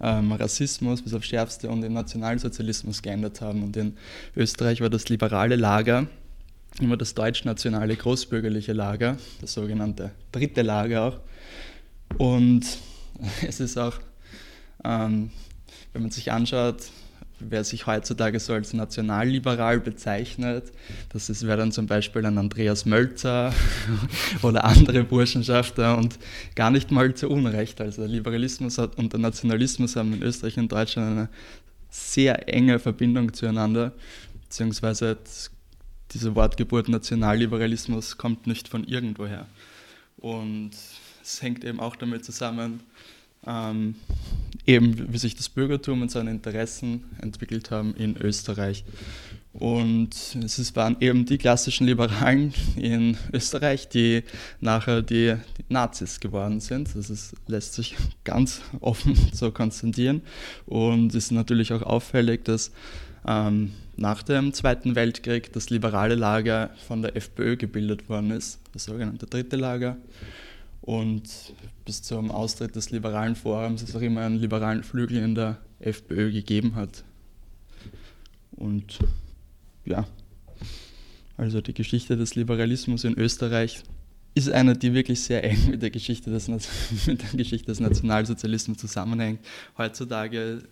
ähm, 0.00 0.32
Rassismus 0.32 1.02
bis 1.02 1.14
aufs 1.14 1.26
Schärfste 1.26 1.68
und 1.68 1.82
den 1.82 1.92
Nationalsozialismus 1.92 3.02
geändert 3.02 3.40
haben. 3.40 3.62
Und 3.62 3.76
in 3.76 3.96
Österreich 4.36 4.80
war 4.80 4.90
das 4.90 5.08
liberale 5.08 5.56
Lager 5.56 6.06
immer 6.80 6.96
das 6.96 7.14
deutsch-nationale 7.14 7.94
großbürgerliche 7.94 8.72
Lager, 8.72 9.16
das 9.40 9.52
sogenannte 9.52 10.10
dritte 10.32 10.62
Lager 10.62 11.02
auch. 11.02 11.20
Und 12.18 12.66
es 13.46 13.60
ist 13.60 13.78
auch 13.78 14.00
ähm, 14.84 15.30
wenn 15.92 16.02
man 16.02 16.10
sich 16.10 16.30
anschaut, 16.30 16.90
wer 17.40 17.64
sich 17.64 17.86
heutzutage 17.86 18.38
so 18.40 18.52
als 18.52 18.72
nationalliberal 18.72 19.80
bezeichnet, 19.80 20.72
das 21.10 21.46
wäre 21.46 21.58
dann 21.58 21.72
zum 21.72 21.86
Beispiel 21.86 22.24
ein 22.24 22.38
Andreas 22.38 22.86
Mölzer 22.86 23.52
oder 24.42 24.64
andere 24.64 25.04
Burschenschafter 25.04 25.98
und 25.98 26.18
gar 26.54 26.70
nicht 26.70 26.90
mal 26.90 27.14
zu 27.14 27.28
Unrecht. 27.28 27.80
Also 27.80 28.02
der 28.02 28.10
Liberalismus 28.10 28.78
und 28.78 29.12
der 29.12 29.20
Nationalismus 29.20 29.96
haben 29.96 30.14
in 30.14 30.22
Österreich 30.22 30.56
und 30.58 30.70
Deutschland 30.70 31.18
eine 31.18 31.28
sehr 31.90 32.48
enge 32.52 32.78
Verbindung 32.78 33.32
zueinander, 33.32 33.92
beziehungsweise 34.42 35.16
diese 36.12 36.34
Wortgeburt 36.34 36.88
Nationalliberalismus 36.88 38.16
kommt 38.16 38.46
nicht 38.46 38.68
von 38.68 38.84
irgendwoher. 38.84 39.46
Und 40.16 40.70
es 41.22 41.42
hängt 41.42 41.64
eben 41.64 41.80
auch 41.80 41.96
damit 41.96 42.24
zusammen, 42.24 42.80
ähm, 43.46 43.94
eben 44.66 45.12
wie 45.12 45.18
sich 45.18 45.34
das 45.34 45.48
Bürgertum 45.48 46.02
und 46.02 46.10
seine 46.10 46.30
Interessen 46.30 47.04
entwickelt 47.20 47.70
haben 47.70 47.94
in 47.96 48.16
Österreich. 48.16 48.84
Und 49.54 50.10
es 50.42 50.74
waren 50.74 50.96
eben 50.98 51.26
die 51.26 51.38
klassischen 51.38 51.86
Liberalen 51.86 52.52
in 52.74 53.16
Österreich, 53.32 53.88
die 53.88 54.24
nachher 54.60 55.00
die, 55.00 55.36
die 55.58 55.72
Nazis 55.72 56.18
geworden 56.18 56.58
sind. 56.58 56.94
Das 56.96 57.08
ist, 57.08 57.34
lässt 57.46 57.74
sich 57.74 57.94
ganz 58.24 58.62
offen 58.80 59.16
so 59.32 59.52
konstatieren. 59.52 60.22
Und 60.66 61.10
es 61.10 61.26
ist 61.26 61.30
natürlich 61.30 61.72
auch 61.72 61.82
auffällig, 61.82 62.44
dass 62.44 62.72
ähm, 63.28 63.72
nach 63.96 64.24
dem 64.24 64.52
Zweiten 64.52 64.96
Weltkrieg 64.96 65.52
das 65.52 65.70
liberale 65.70 66.16
Lager 66.16 66.70
von 66.88 67.02
der 67.02 67.16
FPÖ 67.16 67.56
gebildet 67.56 68.08
worden 68.08 68.32
ist, 68.32 68.58
das 68.72 68.84
sogenannte 68.84 69.26
dritte 69.26 69.54
Lager. 69.54 69.96
Und 70.84 71.54
bis 71.86 72.02
zum 72.02 72.30
Austritt 72.30 72.76
des 72.76 72.90
liberalen 72.90 73.36
Forums 73.36 73.82
es 73.82 73.96
auch 73.96 74.02
immer 74.02 74.20
einen 74.20 74.36
liberalen 74.36 74.82
Flügel 74.82 75.16
in 75.16 75.34
der 75.34 75.56
FPÖ 75.80 76.30
gegeben 76.30 76.74
hat. 76.74 77.04
Und 78.52 78.98
ja, 79.86 80.06
also 81.38 81.62
die 81.62 81.72
Geschichte 81.72 82.18
des 82.18 82.34
Liberalismus 82.34 83.04
in 83.04 83.18
Österreich 83.18 83.82
ist 84.34 84.50
eine, 84.50 84.76
die 84.76 84.92
wirklich 84.92 85.22
sehr 85.22 85.42
eng 85.42 85.70
mit 85.70 85.80
der 85.80 85.88
Geschichte 85.88 86.30
des, 86.30 86.48
mit 87.06 87.22
der 87.22 87.30
Geschichte 87.30 87.66
des 87.68 87.80
Nationalsozialismus 87.80 88.76
zusammenhängt. 88.76 89.40
Heutzutage 89.78 90.64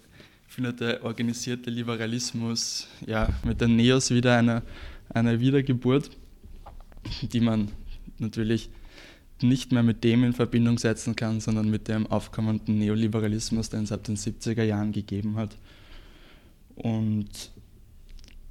findet 0.47 0.81
der 0.81 1.03
organisierte 1.07 1.71
Liberalismus 1.71 2.87
ja, 3.07 3.31
mit 3.45 3.63
den 3.63 3.77
Neos 3.77 4.11
wieder 4.11 4.37
eine, 4.37 4.63
eine 5.09 5.41
Wiedergeburt, 5.41 6.11
die 7.23 7.41
man 7.41 7.69
natürlich 8.19 8.69
nicht 9.43 9.73
mehr 9.73 9.83
mit 9.83 10.05
dem 10.05 10.25
in 10.25 10.33
Verbindung 10.33 10.79
setzen 10.79 11.17
kann, 11.17 11.41
sondern 11.41 11.69
mit 11.71 11.89
dem 11.89 12.07
aufkommenden 12.07 12.79
Neoliberalismus, 12.79 13.71
den 13.71 13.85
es 13.85 13.93
ab 13.93 14.05
den 14.05 14.17
70er 14.17 14.63
Jahren 14.63 14.93
gegeben 14.93 15.37
hat. 15.37 15.57
Und 16.77 17.29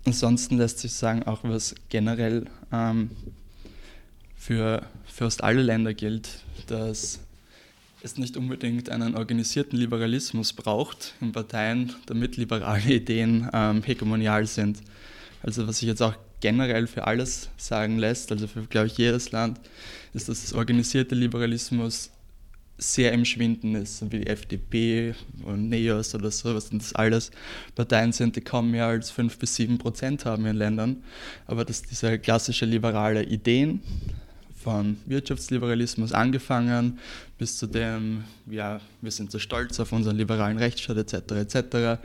ansonsten 0.05 0.57
lässt 0.57 0.79
sich 0.79 0.93
sagen, 0.93 1.23
auch 1.23 1.43
was 1.43 1.75
generell 1.89 2.45
ähm, 2.71 3.11
für 4.35 4.85
fast 5.05 5.43
alle 5.43 5.61
Länder 5.61 5.93
gilt, 5.93 6.29
dass 6.67 7.19
es 8.03 8.17
nicht 8.17 8.37
unbedingt 8.37 8.89
einen 8.89 9.15
organisierten 9.15 9.77
Liberalismus 9.77 10.53
braucht 10.53 11.13
in 11.21 11.31
Parteien, 11.31 11.93
damit 12.07 12.37
liberale 12.37 12.93
Ideen 12.93 13.49
ähm, 13.53 13.83
hegemonial 13.83 14.47
sind. 14.47 14.81
Also 15.43 15.67
was 15.67 15.81
ich 15.81 15.87
jetzt 15.87 16.01
auch 16.01 16.15
generell 16.39 16.87
für 16.87 17.07
alles 17.07 17.49
sagen 17.57 17.97
lässt, 17.97 18.31
also 18.31 18.47
für, 18.47 18.63
glaube 18.63 18.87
ich, 18.87 18.97
jedes 18.97 19.31
Land, 19.31 19.59
ist, 20.13 20.29
dass 20.29 20.41
das 20.41 20.53
organisierte 20.53 21.15
Liberalismus 21.15 22.11
sehr 22.77 23.11
im 23.11 23.25
Schwinden 23.25 23.75
ist, 23.75 24.01
wie 24.11 24.21
die 24.21 24.27
FDP 24.27 25.13
und 25.43 25.69
NEOS 25.69 26.15
oder 26.15 26.31
so, 26.31 26.55
was 26.55 26.71
das 26.71 26.95
alles 26.95 27.29
Parteien 27.75 28.11
sind, 28.11 28.35
die 28.35 28.41
kaum 28.41 28.71
mehr 28.71 28.87
als 28.87 29.11
5 29.11 29.37
bis 29.37 29.55
7 29.55 29.77
Prozent 29.77 30.25
haben 30.25 30.45
in 30.47 30.55
Ländern. 30.55 31.03
Aber 31.45 31.63
dass 31.63 31.83
diese 31.83 32.17
klassische 32.17 32.65
liberale 32.65 33.23
Ideen 33.23 33.81
von 34.63 34.97
Wirtschaftsliberalismus 35.05 36.11
angefangen 36.11 36.99
bis 37.37 37.57
zu 37.57 37.67
dem, 37.67 38.23
ja, 38.49 38.79
wir 39.01 39.11
sind 39.11 39.31
so 39.31 39.39
stolz 39.39 39.79
auf 39.79 39.91
unseren 39.91 40.17
liberalen 40.17 40.57
Rechtsstaat 40.57 40.97
etc. 40.97 41.31
etc. 41.33 42.01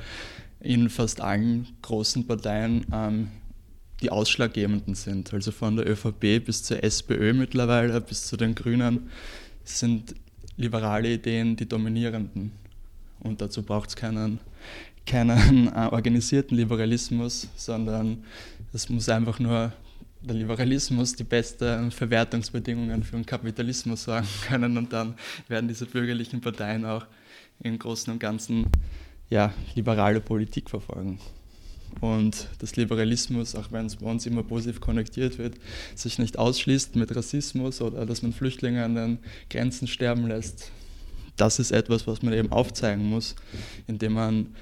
in 0.60 0.88
fast 0.88 1.20
allen 1.20 1.66
großen 1.82 2.26
Parteien 2.26 2.86
ähm, 2.92 3.28
die 4.00 4.10
ausschlaggebenden 4.10 4.94
sind. 4.94 5.32
Also 5.32 5.52
von 5.52 5.76
der 5.76 5.88
ÖVP 5.88 6.44
bis 6.44 6.62
zur 6.62 6.82
SPÖ 6.82 7.32
mittlerweile, 7.32 8.00
bis 8.00 8.26
zu 8.26 8.36
den 8.36 8.54
Grünen 8.54 9.10
sind 9.64 10.14
liberale 10.56 11.14
Ideen 11.14 11.56
die 11.56 11.68
dominierenden. 11.68 12.52
Und 13.20 13.40
dazu 13.40 13.62
braucht 13.62 13.90
es 13.90 13.96
keinen, 13.96 14.38
keinen 15.06 15.68
äh, 15.68 15.88
organisierten 15.90 16.56
Liberalismus, 16.56 17.48
sondern 17.56 18.24
es 18.72 18.88
muss 18.88 19.08
einfach 19.08 19.38
nur 19.38 19.72
der 20.22 20.34
Liberalismus 20.34 21.14
die 21.14 21.24
besten 21.24 21.90
Verwertungsbedingungen 21.90 23.02
für 23.02 23.16
den 23.16 23.24
Kapitalismus 23.24 24.04
sorgen 24.04 24.26
können 24.48 24.76
und 24.76 24.92
dann 24.92 25.14
werden 25.48 25.68
diese 25.68 25.86
bürgerlichen 25.86 26.40
Parteien 26.40 26.84
auch 26.84 27.06
im 27.60 27.78
Großen 27.78 28.12
und 28.12 28.18
Ganzen 28.18 28.66
ja, 29.30 29.52
liberale 29.74 30.20
Politik 30.20 30.70
verfolgen 30.70 31.18
und 32.00 32.48
das 32.58 32.76
Liberalismus, 32.76 33.54
auch 33.54 33.72
wenn 33.72 33.86
es 33.86 33.96
bei 33.96 34.10
uns 34.10 34.26
immer 34.26 34.42
positiv 34.42 34.80
konnektiert 34.80 35.38
wird, 35.38 35.54
sich 35.94 36.18
nicht 36.18 36.38
ausschließt 36.38 36.96
mit 36.96 37.14
Rassismus 37.14 37.80
oder 37.80 38.06
dass 38.06 38.22
man 38.22 38.32
Flüchtlinge 38.32 38.84
an 38.84 38.94
den 38.94 39.18
Grenzen 39.50 39.86
sterben 39.88 40.28
lässt. 40.28 40.70
Das 41.36 41.58
ist 41.58 41.70
etwas, 41.70 42.06
was 42.06 42.22
man 42.22 42.32
eben 42.32 42.50
aufzeigen 42.50 43.08
muss, 43.08 43.36
indem 43.86 44.14
man 44.14 44.54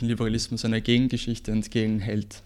den 0.00 0.08
Liberalismus 0.08 0.64
einer 0.64 0.80
Gegengeschichte 0.80 1.52
entgegenhält. 1.52 2.42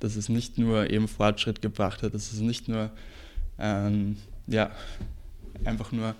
Dass 0.00 0.16
es 0.16 0.28
nicht 0.28 0.58
nur 0.58 0.90
eben 0.90 1.08
Fortschritt 1.08 1.62
gebracht 1.62 2.02
hat, 2.02 2.14
dass 2.14 2.32
es 2.32 2.40
nicht 2.40 2.68
nur 2.68 2.90
ähm, 3.58 4.16
ja, 4.46 4.70
einfach 5.64 5.92
nur 5.92 6.14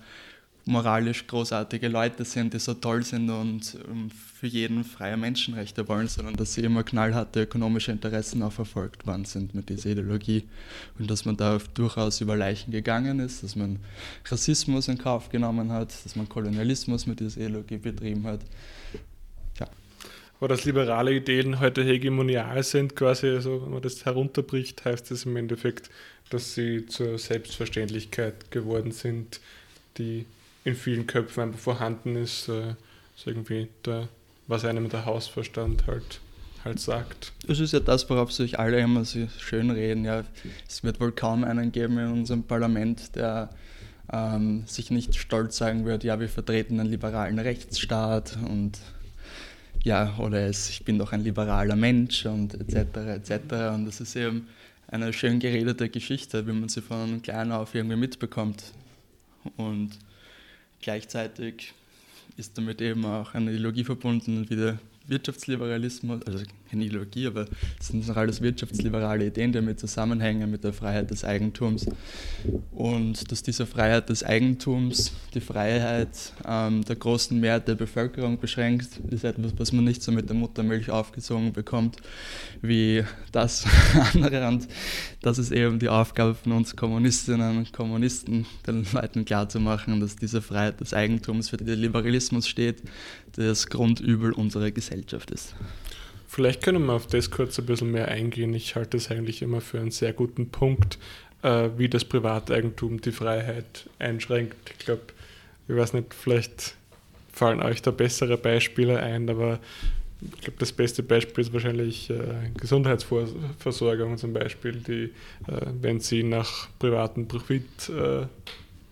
moralisch 0.66 1.26
großartige 1.26 1.88
Leute 1.88 2.24
sind, 2.24 2.54
die 2.54 2.58
so 2.58 2.72
toll 2.74 3.02
sind 3.02 3.28
und 3.28 3.76
ähm, 3.86 4.10
für 4.10 4.46
jeden 4.46 4.84
freie 4.84 5.16
Menschenrechte 5.16 5.86
wollen, 5.88 6.08
sondern 6.08 6.36
dass 6.36 6.54
sie 6.54 6.62
immer 6.62 6.82
knallharte 6.82 7.42
ökonomische 7.42 7.92
Interessen 7.92 8.42
auch 8.42 8.52
verfolgt 8.52 9.06
worden 9.06 9.26
sind 9.26 9.54
mit 9.54 9.68
dieser 9.68 9.90
Ideologie 9.90 10.44
und 10.98 11.10
dass 11.10 11.26
man 11.26 11.36
da 11.36 11.58
durchaus 11.74 12.20
über 12.22 12.36
Leichen 12.36 12.70
gegangen 12.70 13.20
ist, 13.20 13.42
dass 13.42 13.56
man 13.56 13.78
Rassismus 14.24 14.88
in 14.88 14.96
Kauf 14.96 15.28
genommen 15.28 15.70
hat, 15.70 15.92
dass 16.04 16.16
man 16.16 16.28
Kolonialismus 16.28 17.06
mit 17.06 17.20
dieser 17.20 17.42
Ideologie 17.42 17.76
betrieben 17.76 18.24
hat. 18.24 18.40
Ja. 19.60 19.68
Aber 20.38 20.48
dass 20.48 20.64
liberale 20.64 21.12
Ideen 21.12 21.60
heute 21.60 21.84
hegemonial 21.84 22.62
sind, 22.62 22.96
quasi, 22.96 23.28
also 23.28 23.62
wenn 23.62 23.72
man 23.72 23.82
das 23.82 24.06
herunterbricht, 24.06 24.82
heißt 24.86 25.10
das 25.10 25.26
im 25.26 25.36
Endeffekt, 25.36 25.90
dass 26.30 26.54
sie 26.54 26.86
zur 26.86 27.18
Selbstverständlichkeit 27.18 28.50
geworden 28.50 28.92
sind, 28.92 29.40
die 29.98 30.24
in 30.64 30.74
vielen 30.74 31.06
Köpfen 31.06 31.44
einfach 31.44 31.60
vorhanden 31.60 32.16
ist, 32.16 32.48
äh, 32.48 32.74
ist 33.16 33.26
irgendwie 33.26 33.68
der, 33.84 34.08
was 34.46 34.64
einem 34.64 34.88
der 34.88 35.04
Hausverstand 35.04 35.86
halt, 35.86 36.20
halt 36.64 36.80
sagt. 36.80 37.32
Es 37.46 37.60
ist 37.60 37.72
ja 37.72 37.80
das, 37.80 38.08
worauf 38.10 38.32
sich 38.32 38.58
alle 38.58 38.80
immer 38.80 39.04
so 39.04 39.28
schön 39.38 39.70
reden. 39.70 40.04
Ja, 40.04 40.24
es 40.68 40.82
wird 40.82 41.00
wohl 41.00 41.12
kaum 41.12 41.44
einen 41.44 41.70
geben 41.70 41.98
in 41.98 42.10
unserem 42.10 42.42
Parlament, 42.42 43.14
der 43.14 43.50
ähm, 44.12 44.64
sich 44.66 44.90
nicht 44.90 45.14
stolz 45.16 45.56
sagen 45.56 45.84
wird, 45.84 46.04
ja, 46.04 46.18
wir 46.20 46.28
vertreten 46.28 46.80
einen 46.80 46.90
liberalen 46.90 47.38
Rechtsstaat 47.38 48.36
und 48.48 48.78
ja, 49.82 50.16
oder 50.18 50.46
es, 50.46 50.70
ich 50.70 50.84
bin 50.84 50.98
doch 50.98 51.12
ein 51.12 51.22
liberaler 51.22 51.76
Mensch 51.76 52.24
und 52.24 52.54
etc. 52.54 52.96
etc. 52.96 53.74
Und 53.74 53.84
das 53.84 54.00
ist 54.00 54.16
eben 54.16 54.48
eine 54.88 55.12
schön 55.12 55.40
geredete 55.40 55.90
Geschichte, 55.90 56.46
wie 56.46 56.52
man 56.52 56.68
sie 56.68 56.80
von 56.80 57.20
klein 57.20 57.52
auf 57.52 57.74
irgendwie 57.74 57.96
mitbekommt. 57.96 58.72
Und 59.56 59.90
Gleichzeitig 60.84 61.72
ist 62.36 62.58
damit 62.58 62.82
eben 62.82 63.06
auch 63.06 63.32
eine 63.32 63.52
Ideologie 63.52 63.84
verbunden, 63.84 64.50
wie 64.50 64.56
der 64.56 64.78
Wirtschaftsliberalismus, 65.06 66.22
also 66.22 66.38
keine 66.70 66.84
Ideologie, 66.84 67.26
aber 67.26 67.46
es 67.78 67.88
sind 67.88 68.08
noch 68.08 68.16
alles 68.16 68.40
wirtschaftsliberale 68.40 69.26
Ideen, 69.26 69.52
die 69.52 69.58
damit 69.58 69.78
zusammenhängen 69.78 70.50
mit 70.50 70.64
der 70.64 70.72
Freiheit 70.72 71.10
des 71.10 71.24
Eigentums. 71.24 71.86
Und 72.72 73.30
dass 73.30 73.42
diese 73.42 73.66
Freiheit 73.66 74.08
des 74.08 74.24
Eigentums 74.24 75.12
die 75.34 75.40
Freiheit 75.40 76.32
ähm, 76.46 76.84
der 76.84 76.96
großen 76.96 77.38
Mehrheit 77.38 77.68
der 77.68 77.74
Bevölkerung 77.74 78.38
beschränkt, 78.38 78.98
ist 79.10 79.24
etwas, 79.24 79.52
was 79.58 79.72
man 79.72 79.84
nicht 79.84 80.02
so 80.02 80.10
mit 80.10 80.28
der 80.28 80.36
Muttermilch 80.36 80.90
aufgezogen 80.90 81.52
bekommt 81.52 81.98
wie 82.62 83.04
das 83.30 83.66
andere. 84.14 84.48
Und 84.48 84.66
das 85.20 85.38
ist 85.38 85.52
eben 85.52 85.78
die 85.78 85.90
Aufgabe 85.90 86.34
von 86.34 86.52
uns 86.52 86.76
Kommunistinnen 86.76 87.58
und 87.58 87.72
Kommunisten, 87.74 88.46
den 88.66 88.86
Leuten 88.92 89.26
klarzumachen, 89.26 90.00
dass 90.00 90.16
diese 90.16 90.40
Freiheit 90.40 90.80
des 90.80 90.94
Eigentums, 90.94 91.50
für 91.50 91.58
den 91.58 91.78
Liberalismus 91.78 92.48
steht, 92.48 92.82
das 93.36 93.66
Grundübel 93.66 94.32
unserer 94.32 94.70
Gesellschaft 94.70 94.93
ist. 95.30 95.54
Vielleicht 96.26 96.62
können 96.62 96.84
wir 96.86 96.94
auf 96.94 97.06
das 97.06 97.30
kurz 97.30 97.58
ein 97.58 97.66
bisschen 97.66 97.92
mehr 97.92 98.08
eingehen. 98.08 98.54
Ich 98.54 98.74
halte 98.74 98.96
es 98.96 99.10
eigentlich 99.10 99.42
immer 99.42 99.60
für 99.60 99.78
einen 99.78 99.92
sehr 99.92 100.12
guten 100.12 100.48
Punkt, 100.48 100.98
äh, 101.42 101.68
wie 101.76 101.88
das 101.88 102.04
Privateigentum 102.04 103.00
die 103.00 103.12
Freiheit 103.12 103.88
einschränkt. 103.98 104.56
Ich 104.70 104.84
glaube, 104.84 105.02
ich 105.68 105.76
weiß 105.76 105.92
nicht, 105.92 106.12
vielleicht 106.12 106.74
fallen 107.32 107.62
euch 107.62 107.82
da 107.82 107.90
bessere 107.90 108.36
Beispiele 108.36 109.00
ein, 109.00 109.28
aber 109.30 109.60
ich 110.20 110.40
glaube, 110.40 110.58
das 110.58 110.72
beste 110.72 111.02
Beispiel 111.02 111.44
ist 111.44 111.52
wahrscheinlich 111.52 112.10
äh, 112.10 112.50
Gesundheitsversorgung 112.58 114.16
zum 114.16 114.32
Beispiel, 114.32 114.72
die, 114.72 115.12
äh, 115.52 115.66
wenn 115.80 116.00
sie 116.00 116.22
nach 116.22 116.68
privatem 116.78 117.28
Profit 117.28 117.90
äh, 117.90 118.26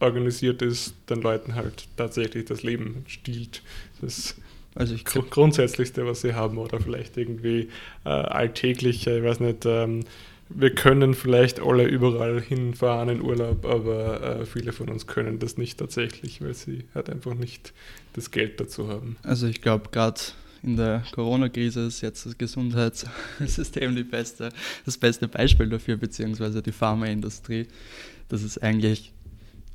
organisiert 0.00 0.62
ist, 0.62 0.94
den 1.08 1.22
Leuten 1.22 1.54
halt 1.54 1.86
tatsächlich 1.96 2.44
das 2.44 2.62
Leben 2.62 3.04
stiehlt. 3.06 3.62
Das 4.00 4.36
also 4.74 4.94
ich 4.94 5.04
Gr 5.04 5.22
Grundsätzlichste, 5.28 6.06
was 6.06 6.22
sie 6.22 6.34
haben, 6.34 6.58
oder 6.58 6.80
vielleicht 6.80 7.16
irgendwie 7.16 7.68
äh, 8.04 8.08
alltägliche, 8.08 9.18
ich 9.18 9.24
weiß 9.24 9.40
nicht, 9.40 9.66
ähm, 9.66 10.04
wir 10.54 10.74
können 10.74 11.14
vielleicht 11.14 11.60
alle 11.60 11.84
überall 11.84 12.40
hinfahren 12.40 13.08
in 13.08 13.22
Urlaub, 13.22 13.64
aber 13.64 14.40
äh, 14.40 14.46
viele 14.46 14.72
von 14.72 14.88
uns 14.88 15.06
können 15.06 15.38
das 15.38 15.56
nicht 15.56 15.78
tatsächlich, 15.78 16.42
weil 16.42 16.54
sie 16.54 16.84
halt 16.94 17.10
einfach 17.10 17.34
nicht 17.34 17.72
das 18.12 18.30
Geld 18.30 18.60
dazu 18.60 18.88
haben. 18.88 19.16
Also 19.22 19.46
ich 19.46 19.62
glaube, 19.62 19.88
gerade 19.90 20.20
in 20.62 20.76
der 20.76 21.02
Corona-Krise 21.12 21.86
ist 21.86 22.02
jetzt 22.02 22.26
das 22.26 22.38
Gesundheitssystem 22.38 23.96
die 23.96 24.04
beste, 24.04 24.50
das 24.84 24.98
beste 24.98 25.26
Beispiel 25.26 25.68
dafür, 25.68 25.96
beziehungsweise 25.96 26.62
die 26.62 26.72
Pharmaindustrie, 26.72 27.66
dass 28.28 28.42
es 28.42 28.58
eigentlich 28.58 29.12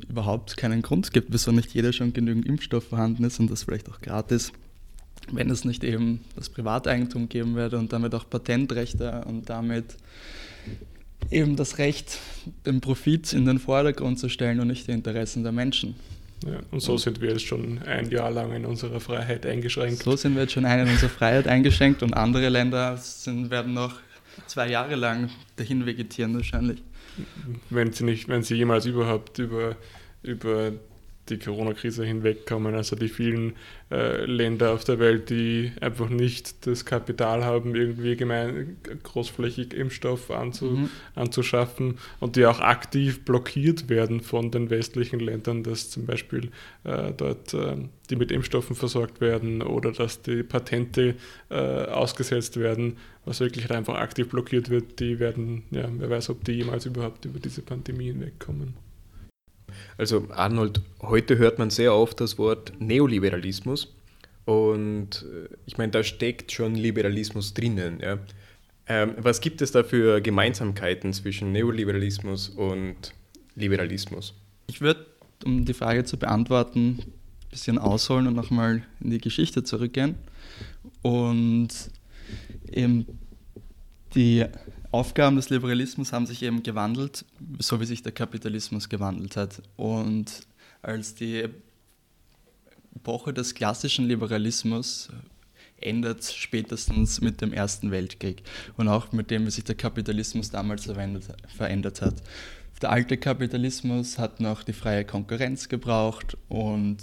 überhaupt 0.08 0.58
keinen 0.58 0.84
Grund 0.84 1.12
gibt, 1.12 1.34
wieso 1.34 1.52
nicht 1.52 1.74
jeder 1.74 1.92
schon 1.92 2.14
genügend 2.14 2.46
Impfstoff 2.46 2.88
vorhanden 2.88 3.24
ist 3.24 3.40
und 3.40 3.50
das 3.50 3.64
vielleicht 3.64 3.90
auch 3.90 4.00
gratis 4.00 4.54
wenn 5.32 5.50
es 5.50 5.66
nicht 5.66 5.84
eben 5.84 6.22
das 6.36 6.50
Privateigentum 6.50 7.30
geben 7.30 7.56
würde 7.56 7.78
und 7.78 7.92
damit 7.94 8.14
auch 8.16 8.30
Patentrechte 8.30 9.24
und 9.28 9.50
damit 9.50 9.96
eben 11.32 11.56
das 11.56 11.78
Recht, 11.78 12.20
den 12.66 12.82
Profit 12.82 13.34
in 13.34 13.46
den 13.46 13.60
Vordergrund 13.60 14.20
zu 14.20 14.30
stellen 14.30 14.60
und 14.60 14.68
nicht 14.68 14.88
die 14.88 14.92
Interessen 14.92 15.44
der 15.44 15.52
Menschen. 15.52 15.96
Ja, 16.46 16.60
und 16.70 16.82
so 16.82 16.98
sind 16.98 17.20
wir 17.20 17.32
jetzt 17.32 17.46
schon 17.46 17.82
ein 17.84 18.10
Jahr 18.12 18.30
lang 18.30 18.54
in 18.54 18.66
unserer 18.66 19.00
Freiheit 19.00 19.46
eingeschränkt. 19.46 20.04
So 20.04 20.16
sind 20.16 20.36
wir 20.36 20.44
jetzt 20.44 20.54
schon 20.54 20.66
ein 20.66 20.80
in 20.82 20.90
unserer 20.90 21.10
Freiheit 21.10 21.48
eingeschränkt 21.48 22.04
und 22.04 22.14
andere 22.14 22.50
Länder 22.50 22.96
sind, 22.98 23.50
werden 23.50 23.74
noch 23.74 23.96
zwei 24.46 24.70
Jahre 24.70 24.96
lang 24.96 25.30
dahin 25.56 25.86
vegetieren 25.86 26.36
wahrscheinlich. 26.36 26.84
Wenn 27.72 27.92
sie 27.92 28.04
nicht, 28.04 28.28
wenn 28.28 28.44
sie 28.44 28.56
jemals 28.56 28.86
überhaupt 28.86 29.40
über, 29.40 29.76
über 30.22 30.74
die 31.30 31.38
Corona-Krise 31.38 32.06
hinwegkommen. 32.06 32.76
Also 32.76 32.96
die 32.96 33.10
vielen 33.10 33.54
äh, 33.92 34.26
Länder 34.26 34.74
auf 34.74 34.84
der 34.84 35.00
Welt, 35.00 35.30
die 35.30 35.72
einfach 35.82 36.10
nicht 36.10 36.66
das 36.68 36.86
Kapital 36.86 37.44
haben, 37.44 37.76
irgendwie 37.76 38.16
gemein, 38.16 38.78
großflächig 39.04 39.74
Impfstoff 39.74 40.32
anzu, 40.32 40.66
mhm. 40.66 40.90
anzuschaffen 41.16 41.98
und 42.20 42.36
die 42.36 42.46
auch 42.46 42.60
aktiv 42.60 43.24
blockiert 43.24 43.90
werden 43.90 44.22
von 44.22 44.52
den 44.52 44.70
westlichen 44.70 45.20
Ländern, 45.20 45.64
dass 45.64 45.90
zum 45.90 46.06
Beispiel 46.06 46.52
äh, 46.84 47.14
dort 47.16 47.54
äh, 47.54 47.76
die 48.10 48.16
mit 48.16 48.32
Impfstoffen 48.32 48.76
versorgt 48.76 49.22
werden 49.22 49.62
oder 49.62 49.92
dass 49.92 50.22
die 50.22 50.44
Patente 50.44 51.16
äh, 51.50 51.56
ausgesetzt 51.56 52.58
werden, 52.58 52.98
was 53.26 53.40
wirklich 53.40 53.66
halt 53.66 53.78
einfach 53.78 53.96
aktiv 53.96 54.30
blockiert 54.30 54.70
wird, 54.70 55.00
die 55.00 55.20
werden, 55.20 55.64
ja, 55.72 55.88
wer 55.98 56.10
weiß, 56.10 56.30
ob 56.30 56.44
die 56.44 56.54
jemals 56.54 56.86
überhaupt 56.86 57.26
über 57.26 57.40
diese 57.40 57.62
Pandemie 57.62 58.08
hinwegkommen. 58.08 58.87
Also 59.98 60.28
Arnold, 60.32 60.82
heute 61.02 61.38
hört 61.38 61.60
man 61.60 61.70
sehr 61.70 61.94
oft 61.94 62.20
das 62.20 62.38
Wort 62.38 62.74
Neoliberalismus 62.80 63.94
und 64.46 65.26
äh, 65.26 65.54
ich 65.66 65.78
meine, 65.78 65.92
da 65.92 66.04
steckt 66.04 66.52
schon 66.52 66.76
Liberalismus 66.76 67.54
drinnen. 67.54 68.00
Ja. 68.00 68.18
Ähm, 68.88 69.14
was 69.18 69.42
gibt 69.42 69.62
es 69.62 69.72
da 69.72 69.84
für 69.84 70.22
Gemeinsamkeiten 70.22 71.12
zwischen 71.12 71.52
Neoliberalismus 71.52 72.50
und 72.50 73.14
Liberalismus? 73.56 74.34
Ich 74.68 74.80
würde, 74.80 75.06
um 75.44 75.66
die 75.66 75.74
Frage 75.74 76.06
zu 76.06 76.18
beantworten, 76.18 77.00
ein 77.00 77.50
bisschen 77.50 77.78
ausholen 77.78 78.28
und 78.28 78.36
nochmal 78.36 78.84
in 79.02 79.12
die 79.12 79.18
Geschichte 79.18 79.64
zurückgehen 79.64 80.16
und 81.02 81.70
eben 82.72 83.06
die 84.16 84.46
Aufgaben 84.98 85.36
des 85.36 85.52
Liberalismus 85.52 86.12
haben 86.12 86.26
sich 86.26 86.42
eben 86.42 86.64
gewandelt, 86.64 87.24
so 87.60 87.80
wie 87.80 87.86
sich 87.86 88.02
der 88.02 88.12
Kapitalismus 88.12 88.90
gewandelt 88.90 89.38
hat. 89.38 89.62
Und 89.76 90.42
als 90.82 91.14
die 91.14 91.46
Epoche 92.96 93.32
des 93.32 93.54
klassischen 93.54 94.08
Liberalismus 94.08 95.10
endet 95.80 96.24
spätestens 96.24 97.22
mit 97.22 97.42
dem 97.42 97.54
Ersten 97.54 97.92
Weltkrieg 97.92 98.42
und 98.76 98.88
auch 98.88 99.12
mit 99.12 99.30
dem, 99.30 99.46
wie 99.46 99.52
sich 99.52 99.64
der 99.64 99.76
Kapitalismus 99.76 100.50
damals 100.50 100.86
verändert 100.86 102.02
hat. 102.02 102.16
Der 102.82 102.90
alte 102.90 103.18
Kapitalismus 103.18 104.18
hat 104.18 104.40
noch 104.40 104.64
die 104.64 104.74
freie 104.74 105.06
Konkurrenz 105.06 105.70
gebraucht 105.70 106.38
und 106.50 106.98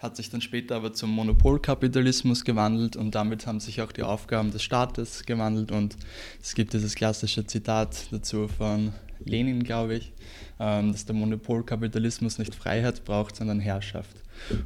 hat 0.00 0.16
sich 0.16 0.30
dann 0.30 0.40
später 0.40 0.76
aber 0.76 0.92
zum 0.94 1.10
Monopolkapitalismus 1.10 2.44
gewandelt 2.44 2.96
und 2.96 3.14
damit 3.14 3.46
haben 3.46 3.60
sich 3.60 3.82
auch 3.82 3.92
die 3.92 4.02
Aufgaben 4.02 4.50
des 4.50 4.62
Staates 4.62 5.24
gewandelt 5.26 5.70
und 5.70 5.96
es 6.42 6.54
gibt 6.54 6.72
dieses 6.72 6.94
klassische 6.94 7.46
Zitat 7.46 8.06
dazu 8.10 8.48
von 8.48 8.94
Lenin, 9.24 9.62
glaube 9.62 9.96
ich, 9.96 10.12
ähm, 10.58 10.92
dass 10.92 11.04
der 11.04 11.14
Monopolkapitalismus 11.14 12.38
nicht 12.38 12.54
Freiheit 12.54 13.04
braucht, 13.04 13.36
sondern 13.36 13.60
Herrschaft. 13.60 14.16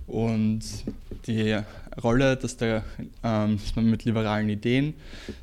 Und 0.06 0.62
die 1.26 1.58
Rolle, 2.00 2.36
dass, 2.36 2.56
der, 2.56 2.84
ähm, 3.24 3.58
dass 3.58 3.74
man 3.74 3.90
mit 3.90 4.04
liberalen 4.04 4.48
Ideen 4.48 4.94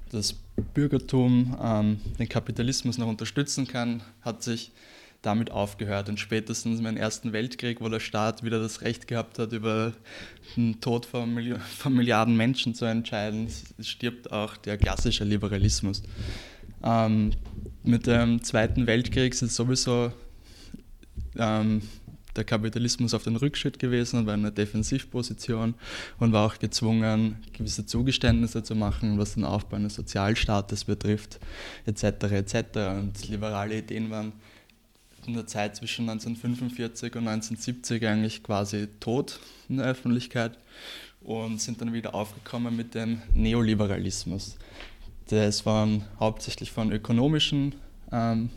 das 0.10 0.36
Bürgertum 0.74 1.58
ähm, 1.62 2.00
den 2.18 2.30
Kapitalismus 2.30 2.98
noch 2.98 3.08
unterstützen 3.08 3.68
kann, 3.68 4.02
hat 4.22 4.42
sich 4.42 4.72
damit 5.22 5.52
aufgehört. 5.52 6.10
Und 6.10 6.20
spätestens 6.20 6.80
im 6.80 6.98
Ersten 6.98 7.34
Weltkrieg, 7.34 7.82
wo 7.82 7.90
der 7.90 8.00
Staat 8.00 8.44
wieder 8.44 8.60
das 8.60 8.82
Recht 8.82 9.08
gehabt 9.08 9.40
hat, 9.40 9.54
über 9.54 9.94
den 10.56 10.82
Tod 10.82 11.06
von, 11.06 11.34
Milli 11.34 11.56
von 11.78 11.94
Milliarden 11.94 12.36
Menschen 12.36 12.74
zu 12.74 12.86
entscheiden, 12.86 13.48
stirbt 13.80 14.32
auch 14.32 14.58
der 14.58 14.78
klassische 14.78 15.24
Liberalismus. 15.24 16.04
Ähm, 16.84 17.32
mit 17.84 18.08
dem 18.08 18.44
Zweiten 18.44 18.88
Weltkrieg 18.88 19.34
ist 19.34 19.56
sowieso 19.56 20.12
ähm, 21.38 21.82
der 22.36 22.44
Kapitalismus 22.44 23.14
auf 23.14 23.24
den 23.24 23.36
Rückschritt 23.36 23.78
gewesen 23.78 24.20
und 24.20 24.26
war 24.26 24.34
in 24.34 24.42
einer 24.42 24.52
Defensivposition 24.52 25.76
und 26.20 26.32
war 26.32 26.46
auch 26.46 26.60
gezwungen, 26.60 27.38
gewisse 27.54 27.86
Zugeständnisse 27.86 28.64
zu 28.64 28.74
machen, 28.76 29.18
was 29.18 29.34
den 29.34 29.44
Aufbau 29.44 29.76
eines 29.76 29.96
Sozialstaates 29.96 30.86
betrifft, 30.86 31.40
etc. 31.86 32.04
etc. 32.32 32.56
Und 33.00 33.28
liberale 33.28 33.80
Ideen 33.80 34.10
waren 34.10 34.34
in 35.28 35.34
der 35.34 35.48
Zeit 35.48 35.76
zwischen 35.76 36.10
1945 36.10 37.16
und 37.16 37.28
1970 37.28 38.08
eigentlich 38.08 38.44
quasi 38.44 38.88
tot 39.00 39.40
in 39.70 39.78
der 39.78 39.88
Öffentlichkeit 39.88 40.58
und 41.22 41.62
sind 41.62 41.82
dann 41.82 41.94
wieder 41.94 42.16
aufgekommen 42.16 42.76
mit 42.76 42.96
dem 42.96 43.22
Neoliberalismus. 43.34 44.58
Das 45.30 45.66
waren 45.66 46.04
hauptsächlich 46.20 46.72
von 46.72 46.92
ökonomischen 46.92 47.76
ähm, 48.12 48.50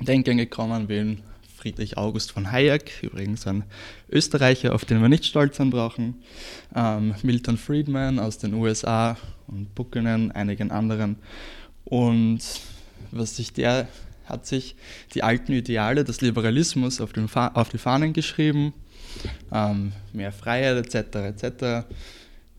Denkern 0.00 0.36
gekommen, 0.36 0.88
wie 0.88 1.18
Friedrich 1.56 1.96
August 1.96 2.30
von 2.30 2.52
Hayek, 2.52 3.02
übrigens 3.02 3.46
ein 3.46 3.64
Österreicher, 4.10 4.74
auf 4.74 4.84
den 4.84 5.00
wir 5.00 5.08
nicht 5.08 5.24
stolz 5.24 5.56
sein 5.56 5.70
brauchen, 5.70 6.22
ähm, 6.74 7.14
Milton 7.22 7.56
Friedman 7.56 8.20
aus 8.20 8.38
den 8.38 8.54
USA 8.54 9.16
und 9.48 9.74
Buchanan, 9.74 10.30
einigen 10.30 10.70
anderen. 10.70 11.16
Und 11.84 12.40
was 13.10 13.36
sich 13.36 13.52
der 13.52 13.88
hat 14.28 14.46
sich 14.46 14.76
die 15.14 15.22
alten 15.22 15.52
Ideale 15.52 16.04
des 16.04 16.20
Liberalismus 16.20 17.00
auf, 17.00 17.12
den 17.12 17.28
auf 17.34 17.68
die 17.68 17.78
Fahnen 17.78 18.12
geschrieben, 18.12 18.74
ähm, 19.52 19.92
mehr 20.12 20.32
Freiheit 20.32 20.94
etc. 20.94 21.42
etc. 21.42 21.86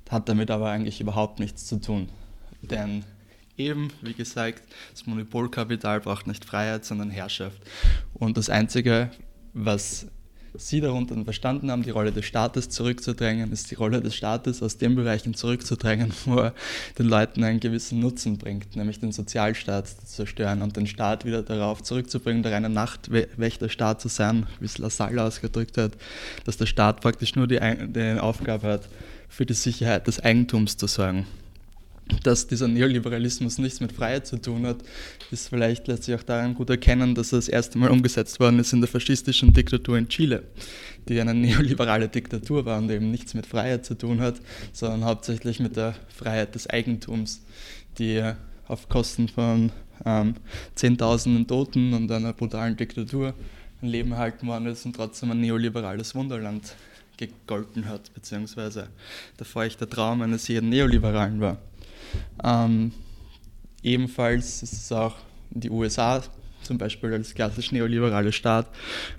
Hat 0.09 0.27
damit 0.27 0.51
aber 0.51 0.69
eigentlich 0.69 1.01
überhaupt 1.01 1.39
nichts 1.39 1.65
zu 1.65 1.79
tun. 1.79 2.09
Denn 2.61 3.03
eben, 3.57 3.89
wie 4.01 4.13
gesagt, 4.13 4.63
das 4.91 5.05
Monopolkapital 5.05 5.99
braucht 5.99 6.27
nicht 6.27 6.45
Freiheit, 6.45 6.85
sondern 6.85 7.09
Herrschaft. 7.09 7.61
Und 8.13 8.37
das 8.37 8.49
Einzige, 8.49 9.11
was 9.53 10.07
Sie 10.55 10.81
darunter 10.81 11.15
verstanden 11.23 11.69
haben, 11.71 11.83
die 11.83 11.91
Rolle 11.91 12.11
des 12.11 12.25
Staates 12.25 12.69
zurückzudrängen, 12.69 13.51
ist 13.51 13.69
die 13.69 13.75
Rolle 13.75 14.01
des 14.01 14.15
Staates 14.15 14.63
aus 14.63 14.77
den 14.77 14.95
Bereichen 14.95 15.33
zurückzudrängen, 15.33 16.11
wo 16.25 16.37
er 16.37 16.53
den 16.97 17.07
Leuten 17.07 17.43
einen 17.43 17.59
gewissen 17.59 17.99
Nutzen 17.99 18.37
bringt, 18.37 18.75
nämlich 18.75 18.99
den 18.99 19.11
Sozialstaat 19.11 19.87
zu 19.87 20.05
zerstören 20.05 20.61
und 20.61 20.75
den 20.75 20.87
Staat 20.87 21.25
wieder 21.25 21.43
darauf 21.43 21.83
zurückzubringen, 21.83 22.43
der 22.43 22.53
reine 22.53 22.69
Nachtwächterstaat 22.69 24.01
zu 24.01 24.07
sein, 24.07 24.47
wie 24.59 24.65
es 24.65 24.77
Lassalle 24.77 25.23
ausgedrückt 25.23 25.77
hat, 25.77 25.91
dass 26.45 26.57
der 26.57 26.65
Staat 26.65 27.01
praktisch 27.01 27.35
nur 27.35 27.47
die, 27.47 27.59
die 27.59 28.19
Aufgabe 28.19 28.67
hat, 28.67 28.89
für 29.27 29.45
die 29.45 29.53
Sicherheit 29.53 30.07
des 30.07 30.19
Eigentums 30.19 30.77
zu 30.77 30.87
sorgen 30.87 31.27
dass 32.23 32.47
dieser 32.47 32.67
Neoliberalismus 32.67 33.57
nichts 33.57 33.79
mit 33.79 33.91
Freiheit 33.91 34.27
zu 34.27 34.37
tun 34.37 34.65
hat, 34.65 34.77
ist 35.31 35.49
vielleicht 35.49 35.87
lässt 35.87 36.03
sich 36.03 36.15
auch 36.15 36.23
daran 36.23 36.53
gut 36.55 36.69
erkennen, 36.69 37.15
dass 37.15 37.31
er 37.31 37.37
das 37.37 37.47
erste 37.47 37.77
Mal 37.77 37.89
umgesetzt 37.89 38.39
worden 38.39 38.59
ist 38.59 38.73
in 38.73 38.81
der 38.81 38.89
faschistischen 38.89 39.53
Diktatur 39.53 39.97
in 39.97 40.09
Chile, 40.09 40.43
die 41.07 41.19
eine 41.19 41.33
neoliberale 41.33 42.09
Diktatur 42.09 42.65
war 42.65 42.79
und 42.79 42.89
eben 42.89 43.11
nichts 43.11 43.33
mit 43.33 43.45
Freiheit 43.45 43.85
zu 43.85 43.95
tun 43.95 44.21
hat, 44.21 44.35
sondern 44.73 45.05
hauptsächlich 45.05 45.59
mit 45.59 45.75
der 45.75 45.95
Freiheit 46.07 46.55
des 46.55 46.69
Eigentums, 46.69 47.41
die 47.97 48.23
auf 48.67 48.89
Kosten 48.89 49.27
von 49.27 49.71
ähm, 50.05 50.35
Zehntausenden 50.75 51.47
Toten 51.47 51.93
und 51.93 52.11
einer 52.11 52.33
brutalen 52.33 52.77
Diktatur 52.77 53.33
ein 53.81 53.87
Leben 53.87 54.11
erhalten 54.11 54.47
worden 54.47 54.67
ist 54.67 54.85
und 54.85 54.95
trotzdem 54.95 55.31
ein 55.31 55.41
neoliberales 55.41 56.15
Wunderland 56.15 56.75
gegolten 57.17 57.87
hat, 57.87 58.13
beziehungsweise 58.13 58.87
der 59.37 59.45
feuchte 59.45 59.87
Traum 59.87 60.21
eines 60.21 60.47
jeden 60.47 60.69
Neoliberalen 60.69 61.41
war. 61.41 61.57
Ähm, 62.43 62.91
ebenfalls 63.83 64.63
ist 64.63 64.73
es 64.73 64.91
auch 64.91 65.15
die 65.51 65.69
USA 65.69 66.23
zum 66.63 66.77
Beispiel 66.77 67.13
als 67.13 67.33
klassisch 67.33 67.71
neoliberale 67.71 68.31
Staat, 68.31 68.67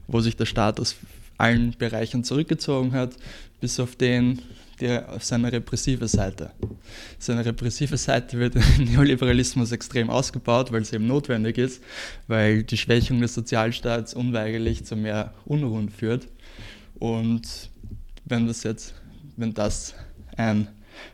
wo 0.07 0.20
sich 0.20 0.37
der 0.37 0.46
Staat 0.46 0.79
aus 0.79 0.96
allen 1.38 1.74
Bereichen 1.79 2.22
zurückgezogen 2.22 2.92
hat, 2.92 3.14
bis 3.61 3.81
auf 3.81 3.96
den, 3.96 4.40
der 4.81 5.11
auf 5.12 5.24
seine 5.24 5.50
repressive 5.50 6.07
Seite. 6.07 6.50
Seine 7.18 7.44
repressive 7.44 7.96
Seite 7.96 8.38
wird 8.38 8.55
im 8.79 8.85
Neoliberalismus 8.85 9.72
extrem 9.72 10.11
ausgebaut, 10.11 10.70
weil 10.70 10.83
es 10.83 10.92
eben 10.92 11.07
notwendig 11.07 11.59
ist, 11.59 11.83
weil 12.29 12.62
die 12.62 12.76
Schwächung 12.76 13.20
des 13.20 13.35
Sozialstaats 13.35 14.14
unweigerlich 14.14 14.85
zu 14.85 14.96
mehr 14.96 15.35
Unruhen 15.44 15.88
führt. 15.88 16.29
Und 16.98 17.70
wenn 18.26 18.46
das 18.46 18.62
jetzt, 18.62 18.94
wenn 19.37 19.55
das 19.55 19.94
ein 20.37 20.68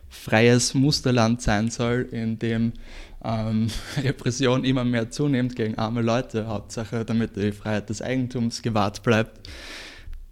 freies 0.09 0.73
Musterland 0.73 1.41
sein 1.41 1.69
soll, 1.69 2.07
in 2.11 2.39
dem 2.39 2.73
ähm, 3.23 3.67
Repression 3.97 4.63
immer 4.63 4.83
mehr 4.83 5.09
zunimmt 5.09 5.55
gegen 5.55 5.77
arme 5.77 6.01
Leute, 6.01 6.47
Hauptsache 6.47 7.05
damit 7.05 7.35
die 7.35 7.51
Freiheit 7.51 7.89
des 7.89 8.01
Eigentums 8.01 8.61
gewahrt 8.61 9.03
bleibt, 9.03 9.47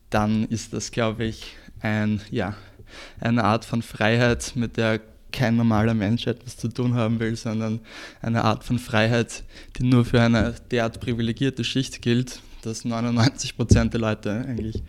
dann 0.10 0.46
ist 0.46 0.74
das, 0.74 0.92
glaube 0.92 1.26
ich, 1.26 1.56
ein, 1.82 2.22
ja, 2.32 2.56
eine 3.20 3.44
Art 3.44 3.66
von 3.66 3.82
Freiheit, 3.82 4.54
mit 4.56 4.78
der 4.78 5.02
kein 5.32 5.58
normaler 5.58 5.94
Mensch 5.94 6.28
etwas 6.28 6.56
zu 6.56 6.70
tun 6.70 6.94
haben 6.94 7.20
will, 7.20 7.36
sondern 7.36 7.82
eine 8.22 8.46
Art 8.46 8.64
von 8.64 8.80
Freiheit, 8.80 9.44
die 9.78 9.84
nur 9.84 10.06
für 10.06 10.22
eine 10.22 10.56
derart 10.72 11.02
privilegierte 11.02 11.66
Schicht 11.66 12.02
gilt, 12.02 12.40
dass 12.62 12.86
99 12.86 13.58
Prozent 13.58 13.94
der 13.94 14.02
Leute 14.02 14.46
eigentlich 14.48 14.82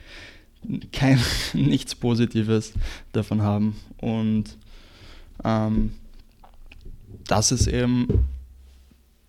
kein, 0.93 1.21
nichts 1.53 1.95
Positives 1.95 2.73
davon 3.13 3.43
haben. 3.43 3.77
Und 3.99 4.57
ähm, 5.45 5.93
das 7.27 7.53
ist 7.53 7.67
eben, 7.67 8.07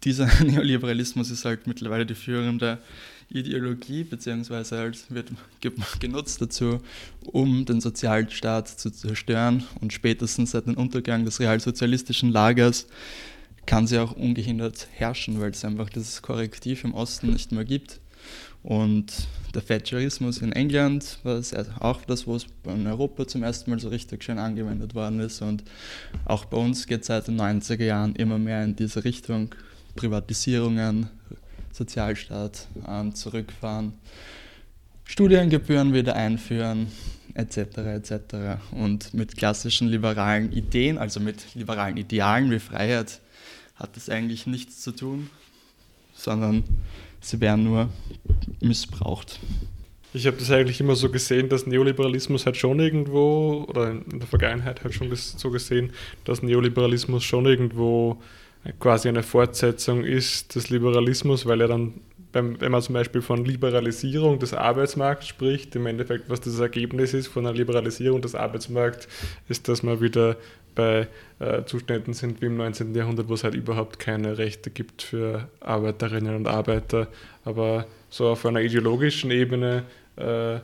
dieser 0.03 0.27
Neoliberalismus 0.43 1.31
ist 1.31 1.45
halt 1.45 1.67
mittlerweile 1.67 2.05
die 2.05 2.15
führende 2.15 2.79
Ideologie, 3.29 4.03
beziehungsweise 4.03 4.77
halt 4.77 5.11
wird 5.11 5.31
genutzt 5.99 6.41
dazu, 6.41 6.79
um 7.25 7.65
den 7.65 7.81
Sozialstaat 7.81 8.67
zu 8.67 8.89
zerstören. 8.89 9.63
Und 9.81 9.91
spätestens 9.91 10.51
seit 10.51 10.67
dem 10.67 10.75
Untergang 10.75 11.25
des 11.25 11.39
realsozialistischen 11.39 12.31
Lagers 12.31 12.87
kann 13.65 13.85
sie 13.85 13.99
auch 13.99 14.13
ungehindert 14.13 14.87
herrschen, 14.93 15.41
weil 15.41 15.51
es 15.51 15.65
einfach 15.65 15.89
dieses 15.89 16.21
Korrektiv 16.21 16.85
im 16.85 16.93
Osten 16.93 17.33
nicht 17.33 17.51
mehr 17.51 17.65
gibt. 17.65 17.99
Und 18.63 19.13
der 19.53 19.65
Thatcherismus 19.65 20.39
in 20.39 20.51
England 20.51 21.19
war 21.23 21.41
auch 21.79 22.01
das, 22.05 22.27
was 22.27 22.47
in 22.65 22.85
Europa 22.85 23.27
zum 23.27 23.43
ersten 23.43 23.71
Mal 23.71 23.79
so 23.79 23.89
richtig 23.89 24.23
schön 24.23 24.39
angewendet 24.39 24.93
worden 24.93 25.19
ist. 25.19 25.41
Und 25.41 25.63
auch 26.25 26.45
bei 26.45 26.57
uns 26.57 26.85
geht 26.85 27.01
es 27.01 27.07
seit 27.07 27.27
den 27.27 27.39
90er 27.39 27.83
Jahren 27.83 28.15
immer 28.15 28.37
mehr 28.37 28.63
in 28.63 28.75
diese 28.75 29.03
Richtung. 29.03 29.55
Privatisierungen, 29.95 31.09
Sozialstaat 31.71 32.67
ähm, 32.87 33.13
zurückfahren, 33.15 33.93
Studiengebühren 35.03 35.93
wieder 35.93 36.15
einführen, 36.15 36.87
etc. 37.33 37.57
etc. 37.77 38.11
Und 38.71 39.13
mit 39.13 39.37
klassischen 39.37 39.87
liberalen 39.87 40.51
Ideen, 40.51 40.97
also 40.97 41.19
mit 41.19 41.55
liberalen 41.55 41.97
Idealen 41.97 42.51
wie 42.51 42.59
Freiheit, 42.59 43.21
hat 43.75 43.95
das 43.95 44.09
eigentlich 44.09 44.47
nichts 44.47 44.81
zu 44.81 44.91
tun, 44.91 45.29
sondern 46.15 46.63
sie 47.21 47.41
werden 47.41 47.65
nur 47.65 47.89
missbraucht. 48.61 49.39
Ich 50.13 50.25
habe 50.25 50.37
das 50.37 50.49
eigentlich 50.49 50.79
immer 50.79 50.95
so 50.95 51.09
gesehen, 51.09 51.49
dass 51.49 51.67
Neoliberalismus 51.67 52.45
halt 52.45 52.57
schon 52.57 52.79
irgendwo, 52.79 53.65
oder 53.67 53.91
in 53.91 54.19
der 54.19 54.27
Vergangenheit 54.27 54.83
halt 54.83 54.93
schon 54.93 55.13
so 55.13 55.51
gesehen, 55.51 55.91
dass 56.23 56.41
Neoliberalismus 56.41 57.23
schon 57.23 57.45
irgendwo 57.45 58.17
quasi 58.79 59.09
eine 59.09 59.23
Fortsetzung 59.23 60.03
ist 60.03 60.55
des 60.55 60.69
Liberalismus, 60.69 61.45
weil 61.45 61.61
er 61.61 61.67
dann, 61.67 61.93
wenn 62.33 62.71
man 62.71 62.81
zum 62.81 62.93
Beispiel 62.93 63.21
von 63.21 63.45
Liberalisierung 63.45 64.39
des 64.39 64.53
Arbeitsmarkts 64.53 65.27
spricht, 65.27 65.75
im 65.75 65.85
Endeffekt, 65.85 66.29
was 66.29 66.41
das 66.41 66.59
Ergebnis 66.59 67.13
ist 67.13 67.27
von 67.27 67.45
einer 67.45 67.55
Liberalisierung 67.55 68.21
des 68.21 68.35
Arbeitsmarkts, 68.35 69.07
ist, 69.49 69.67
dass 69.67 69.83
man 69.83 70.01
wieder 70.01 70.37
bei 70.77 71.07
äh, 71.39 71.65
Zuständen 71.65 72.13
sind 72.13 72.39
wie 72.39 72.45
im 72.45 72.55
19. 72.55 72.93
Jahrhundert, 72.93 73.27
wo 73.27 73.33
es 73.33 73.43
halt 73.43 73.55
überhaupt 73.55 73.97
keine 73.97 74.37
Rechte 74.37 74.69
gibt 74.69 75.01
für 75.01 75.49
Arbeiterinnen 75.59 76.35
und 76.35 76.47
Arbeiter. 76.47 77.07
Aber 77.43 77.87
so 78.09 78.27
auf 78.27 78.45
einer 78.45 78.61
ideologischen 78.61 79.31
Ebene 79.31 79.83
äh, 80.17 80.57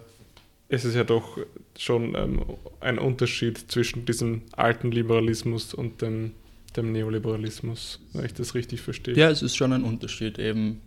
ist 0.70 0.86
es 0.86 0.94
ja 0.94 1.04
doch 1.04 1.40
schon 1.78 2.14
ähm, 2.16 2.42
ein 2.80 3.00
Unterschied 3.00 3.72
zwischen 3.72 4.06
diesem 4.06 4.44
alten 4.52 4.92
Liberalismus 4.92 5.74
und 5.74 6.04
dem, 6.04 6.34
dem 6.78 6.92
Neoliberalismus, 6.92 8.00
wenn 8.14 8.26
ich 8.26 8.36
das 8.36 8.54
richtig 8.54 8.82
verstehe. 8.82 9.16
Ja, 9.16 9.32
es 9.32 9.42
ist 9.42 9.56
schon 9.56 9.74
ein 9.74 9.84
Unterschied, 9.84 10.38
eben, 10.38 10.80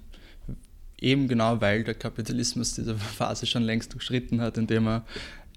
eben 1.01 1.27
genau 1.27 1.61
weil 1.61 1.83
der 1.83 1.95
Kapitalismus 1.95 2.75
diese 2.75 2.95
Phase 2.95 3.45
schon 3.47 3.65
längst 3.65 3.93
durchschritten 3.93 4.41
hat, 4.41 4.57
indem 4.57 4.87
er 4.87 5.05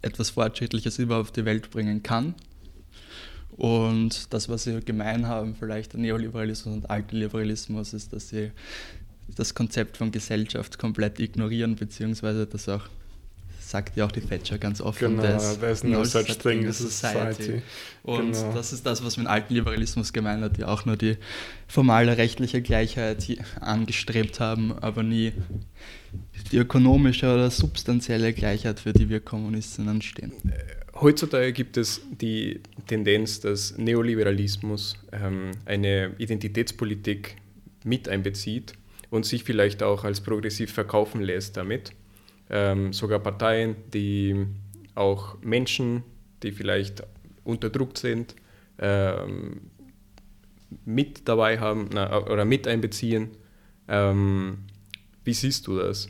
etwas 0.02 0.32
Fortschrittliches 0.32 0.98
überhaupt 0.98 1.28
auf 1.28 1.32
die 1.34 1.46
Welt 1.46 1.70
bringen 1.70 2.02
kann 2.02 2.34
und 3.60 4.34
das, 4.34 4.48
was 4.48 4.64
sie 4.64 4.80
gemein 4.80 5.28
haben, 5.28 5.54
vielleicht 5.54 5.92
der 5.92 6.00
Neoliberalismus 6.00 6.74
und 6.74 6.90
alte 6.90 7.14
Liberalismus, 7.14 7.94
ist, 7.94 8.14
dass 8.14 8.30
sie 8.30 8.52
das 9.36 9.54
Konzept 9.54 9.98
von 9.98 10.12
Gesellschaft 10.12 10.80
komplett 10.80 11.20
ignorieren, 11.20 11.76
beziehungsweise 11.76 12.48
das 12.48 12.70
auch 12.70 12.88
sagt 13.60 13.98
ja 13.98 14.06
auch 14.06 14.12
die 14.14 14.22
Thatcher 14.22 14.58
ganz 14.58 14.80
offen. 14.80 15.18
Genau, 15.18 15.22
there's, 15.22 15.84
no, 15.84 16.00
no 16.00 16.04
such 16.06 16.38
thing 16.38 16.66
as 16.68 16.78
society. 16.78 17.44
society. 17.44 17.62
Und 18.02 18.32
genau. 18.32 18.54
das 18.54 18.72
ist 18.72 18.86
das, 18.86 19.04
was 19.04 19.18
mit 19.18 19.28
dem 19.28 19.30
alten 19.30 19.54
Liberalismus 19.54 20.14
gemeint 20.14 20.42
hat, 20.42 20.56
die 20.56 20.64
auch 20.64 20.86
nur 20.86 20.96
die 20.96 21.18
formale 21.68 22.18
rechtliche 22.18 22.62
Gleichheit 22.62 23.28
angestrebt 23.60 24.40
haben, 24.40 24.72
aber 24.80 25.04
nie 25.04 25.34
die 26.54 26.58
ökonomische 26.58 27.32
oder 27.32 27.52
substanzielle 27.52 28.32
Gleichheit, 28.32 28.80
für 28.80 28.94
die 28.94 29.10
wir 29.10 29.20
Kommunisten 29.20 29.90
anstehen. 29.90 30.32
Heutzutage 31.02 31.54
gibt 31.54 31.78
es 31.78 32.02
die 32.12 32.60
Tendenz, 32.88 33.40
dass 33.40 33.78
Neoliberalismus 33.78 34.98
ähm, 35.14 35.52
eine 35.66 36.14
Identitätspolitik 36.18 37.38
mit 37.86 38.10
einbezieht 38.10 38.74
und 39.10 39.26
sich 39.26 39.46
vielleicht 39.46 39.82
auch 39.82 40.04
als 40.04 40.20
progressiv 40.20 40.74
verkaufen 40.74 41.22
lässt 41.22 41.56
damit. 41.56 41.94
Ähm, 42.50 42.92
sogar 42.92 43.20
Parteien, 43.20 43.78
die 43.94 44.46
auch 44.94 45.42
Menschen, 45.42 46.04
die 46.44 46.52
vielleicht 46.52 47.04
unterdrückt 47.46 47.98
sind, 47.98 48.36
ähm, 48.78 49.62
mit 50.84 51.30
dabei 51.30 51.60
haben 51.60 51.90
na, 51.94 52.28
oder 52.28 52.44
mit 52.44 52.68
einbeziehen. 52.68 53.30
Ähm, 53.88 54.60
wie 55.24 55.34
siehst 55.34 55.66
du 55.68 55.78
das? 55.78 56.10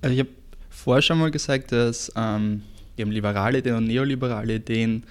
Also 0.00 0.14
ich 0.14 0.20
habe 0.20 0.30
vorher 0.70 1.02
schon 1.02 1.18
mal 1.18 1.30
gesagt, 1.30 1.70
dass 1.70 2.10
ähm, 2.16 2.62
eben 2.96 3.10
liberale 3.10 3.58
Ideen 3.58 3.76
und 3.76 3.86
neoliberale 3.86 4.56
Ideen 4.56 5.04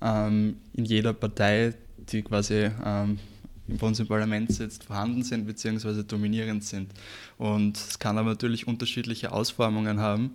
ähm, 0.00 0.56
in 0.74 0.84
jeder 0.84 1.12
Partei, 1.12 1.74
die 2.10 2.22
quasi 2.22 2.70
ähm, 2.84 3.18
bei 3.66 3.86
uns 3.86 3.98
im 3.98 4.06
Parlament 4.06 4.52
sitzt, 4.52 4.84
vorhanden 4.84 5.22
sind 5.22 5.46
bzw. 5.46 6.02
dominierend 6.02 6.64
sind. 6.64 6.92
Und 7.38 7.76
es 7.76 7.98
kann 7.98 8.18
aber 8.18 8.30
natürlich 8.30 8.66
unterschiedliche 8.66 9.32
Ausformungen 9.32 10.00
haben, 10.00 10.32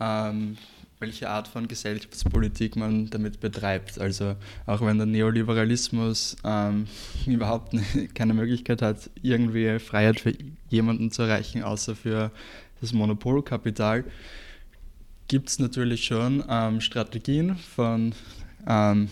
ähm, 0.00 0.58
welche 0.98 1.28
Art 1.28 1.48
von 1.48 1.68
Gesellschaftspolitik 1.68 2.76
man 2.76 3.08
damit 3.10 3.40
betreibt. 3.40 3.98
Also 3.98 4.36
auch 4.66 4.80
wenn 4.80 4.98
der 4.98 5.06
Neoliberalismus 5.06 6.36
ähm, 6.44 6.86
überhaupt 7.26 7.74
keine 8.14 8.34
Möglichkeit 8.34 8.82
hat, 8.82 9.10
irgendwie 9.22 9.78
Freiheit 9.78 10.20
für 10.20 10.34
jemanden 10.68 11.10
zu 11.10 11.22
erreichen, 11.22 11.62
außer 11.62 11.96
für 11.96 12.30
das 12.80 12.92
Monopolkapital, 12.92 14.04
gibt 15.28 15.48
es 15.48 15.58
natürlich 15.58 16.04
schon 16.04 16.44
ähm, 16.48 16.80
Strategien 16.80 17.56
von 17.56 18.14
ähm, 18.66 19.08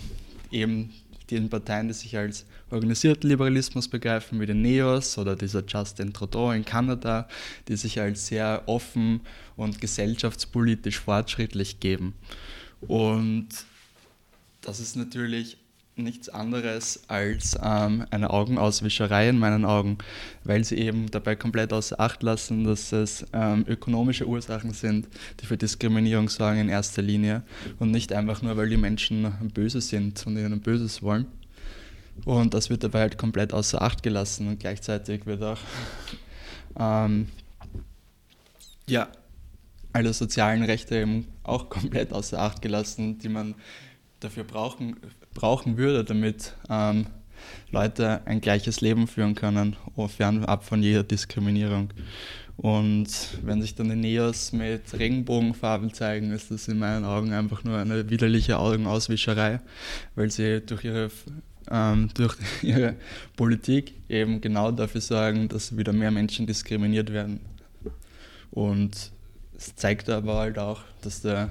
eben 0.51 0.93
den 1.31 1.49
Parteien, 1.49 1.89
die 1.89 1.95
sich 1.95 2.17
als 2.17 2.47
organisierten 2.71 3.29
Liberalismus 3.29 3.89
begreifen, 3.89 4.41
wie 4.41 4.47
den 4.47 4.63
Neos 4.63 5.17
oder 5.19 5.37
dieser 5.37 5.65
Justin 5.67 6.13
Trudeau 6.13 6.51
in 6.53 6.65
Kanada, 6.65 7.29
die 7.69 7.77
sich 7.77 8.01
als 8.01 8.27
sehr 8.27 8.63
offen 8.67 9.21
und 9.57 9.81
gesellschaftspolitisch 9.81 11.01
fortschrittlich 11.01 11.81
geben. 11.81 12.15
Und 12.81 13.49
das 14.61 14.81
ist 14.81 14.97
natürlich 14.97 15.57
nichts 15.97 16.29
anderes 16.29 17.05
als 17.09 17.57
ähm, 17.63 18.05
eine 18.11 18.31
Augenauswischerei 18.31 19.29
in 19.29 19.39
meinen 19.39 19.65
Augen, 19.65 19.99
weil 20.43 20.65
sie 20.65 20.77
eben 20.77 21.11
dabei 21.11 21.37
komplett 21.37 21.73
außer 21.73 22.01
Acht 22.01 22.23
lassen, 22.23 22.65
dass 22.65 22.93
es 22.93 23.25
ähm, 23.33 23.65
ökonomische 23.69 24.27
Ursachen 24.27 24.73
sind, 24.73 25.09
die 25.41 25.47
für 25.47 25.57
Diskriminierung 25.57 26.29
sorgen 26.29 26.61
in 26.61 26.69
erster 26.69 27.03
Linie 27.03 27.43
und 27.79 27.91
nicht 27.91 28.13
einfach 28.13 28.43
nur, 28.43 28.57
weil 28.57 28.69
die 28.69 28.77
Menschen 28.77 29.33
böse 29.55 29.81
sind 29.81 30.27
und 30.27 30.37
ihnen 30.37 30.61
Böses 30.61 31.03
wollen. 31.03 31.27
Und 32.25 32.55
das 32.55 32.71
wird 32.71 32.85
dabei 32.85 33.01
halt 33.01 33.19
komplett 33.19 33.53
außer 33.53 33.81
Acht 33.81 34.03
gelassen 34.03 34.49
und 34.49 34.61
gleichzeitig 34.61 35.27
wird 35.27 35.43
auch 35.43 35.59
ähm, 36.79 37.29
ja, 38.89 39.09
alle 39.93 40.13
sozialen 40.13 40.65
Rechte 40.65 40.97
eben 40.97 41.29
auch 41.45 41.69
komplett 41.69 42.13
außer 42.13 42.39
Acht 42.39 42.63
gelassen, 42.63 43.19
die 43.19 43.29
man 43.29 43.55
dafür 44.25 44.45
brauchen, 44.45 44.97
brauchen 45.35 45.77
würde, 45.77 46.05
damit 46.05 46.55
ähm, 46.69 47.07
Leute 47.71 48.27
ein 48.27 48.41
gleiches 48.41 48.81
Leben 48.81 49.07
führen 49.07 49.35
können, 49.35 49.77
fernab 50.09 50.65
von 50.65 50.83
jeder 50.83 51.03
Diskriminierung. 51.03 51.91
Und 52.57 53.09
wenn 53.43 53.61
sich 53.61 53.75
dann 53.75 53.89
die 53.89 53.97
Neos 53.97 54.53
mit 54.53 54.83
Regenbogenfarben 54.97 55.93
zeigen, 55.93 56.31
ist 56.31 56.51
das 56.51 56.69
in 56.69 56.79
meinen 56.79 57.05
Augen 57.05 57.33
einfach 57.33 57.65
nur 57.65 57.79
eine 57.79 58.09
widerliche 58.09 58.59
Augenauswischerei, 58.59 59.61
weil 60.15 60.31
sie 60.31 60.61
durch 60.61 60.85
ihre, 60.85 61.11
ähm, 61.71 62.11
durch 62.15 62.37
ihre 62.63 62.95
Politik 63.37 63.95
eben 64.09 64.41
genau 64.41 64.71
dafür 64.71 65.01
sorgen, 65.01 65.49
dass 65.49 65.77
wieder 65.77 65.93
mehr 65.93 66.13
Menschen 66.13 66.47
diskriminiert 66.47 67.13
werden. 67.13 67.41
Und 68.53 69.11
es 69.57 69.75
zeigt 69.75 70.09
aber 70.09 70.37
halt 70.37 70.59
auch, 70.59 70.83
dass 71.03 71.23
der 71.23 71.51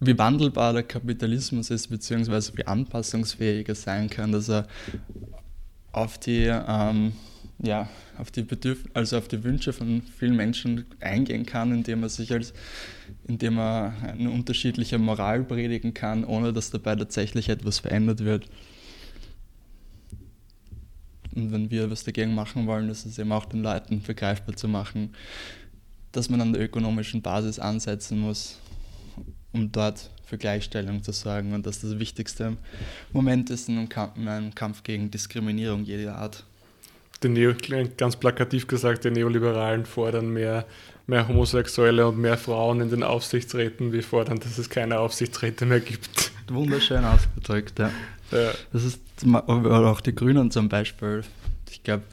wie 0.00 0.18
wandelbar 0.18 0.72
der 0.72 0.82
Kapitalismus 0.82 1.70
ist, 1.70 1.88
beziehungsweise 1.88 2.56
wie 2.56 2.66
anpassungsfähig 2.66 3.68
er 3.68 3.74
sein 3.74 4.08
kann, 4.08 4.32
dass 4.32 4.48
er 4.48 4.66
auf 5.92 6.16
die, 6.16 6.44
ähm, 6.46 7.12
ja, 7.58 7.88
auf 8.16 8.30
die 8.30 8.42
Bedürf 8.42 8.84
also 8.94 9.18
auf 9.18 9.28
die 9.28 9.44
Wünsche 9.44 9.74
von 9.74 10.02
vielen 10.18 10.36
Menschen 10.36 10.86
eingehen 11.00 11.44
kann, 11.44 11.72
indem 11.72 12.02
er 12.02 12.08
sich 12.08 12.32
als, 12.32 12.54
indem 13.26 13.58
er 13.58 13.92
eine 14.02 14.30
unterschiedliche 14.30 14.98
Moral 14.98 15.44
predigen 15.44 15.92
kann, 15.92 16.24
ohne 16.24 16.54
dass 16.54 16.70
dabei 16.70 16.96
tatsächlich 16.96 17.50
etwas 17.50 17.80
verändert 17.80 18.24
wird. 18.24 18.46
Und 21.34 21.52
wenn 21.52 21.70
wir 21.70 21.90
was 21.90 22.04
dagegen 22.04 22.34
machen 22.34 22.66
wollen, 22.66 22.88
ist 22.88 23.04
es 23.04 23.18
eben 23.18 23.32
auch 23.32 23.44
den 23.44 23.62
Leuten 23.62 24.00
begreifbar 24.00 24.56
zu 24.56 24.66
machen, 24.66 25.14
dass 26.12 26.30
man 26.30 26.40
an 26.40 26.54
der 26.54 26.62
ökonomischen 26.62 27.20
Basis 27.20 27.58
ansetzen 27.58 28.18
muss 28.18 28.58
um 29.52 29.72
dort 29.72 30.10
für 30.24 30.38
Gleichstellung 30.38 31.02
zu 31.02 31.12
sorgen 31.12 31.52
und 31.54 31.66
dass 31.66 31.80
das 31.80 31.98
wichtigste 31.98 32.56
Moment 33.12 33.50
ist 33.50 33.68
in 33.68 33.78
einem 33.78 33.88
Kampf, 33.88 34.16
in 34.16 34.28
einem 34.28 34.54
Kampf 34.54 34.82
gegen 34.82 35.10
Diskriminierung 35.10 35.84
jeder 35.84 36.16
Art. 36.16 36.44
Neo, 37.22 37.52
ganz 37.98 38.16
plakativ 38.16 38.66
gesagt, 38.66 39.04
die 39.04 39.10
Neoliberalen 39.10 39.84
fordern 39.84 40.30
mehr, 40.30 40.64
mehr 41.06 41.28
Homosexuelle 41.28 42.08
und 42.08 42.18
mehr 42.18 42.38
Frauen 42.38 42.80
in 42.80 42.88
den 42.88 43.02
Aufsichtsräten. 43.02 43.92
Wir 43.92 44.02
fordern, 44.02 44.38
dass 44.40 44.56
es 44.56 44.70
keine 44.70 44.98
Aufsichtsräte 45.00 45.66
mehr 45.66 45.80
gibt. 45.80 46.32
Wunderschön 46.48 47.04
ausgedrückt, 47.04 47.78
ja. 47.78 47.90
ja. 48.32 48.52
Das 48.72 48.84
ist 48.84 49.00
auch 49.26 50.00
die 50.00 50.14
Grünen 50.14 50.50
zum 50.50 50.70
Beispiel. 50.70 51.22
Ich 51.70 51.82
glaube, 51.82 52.04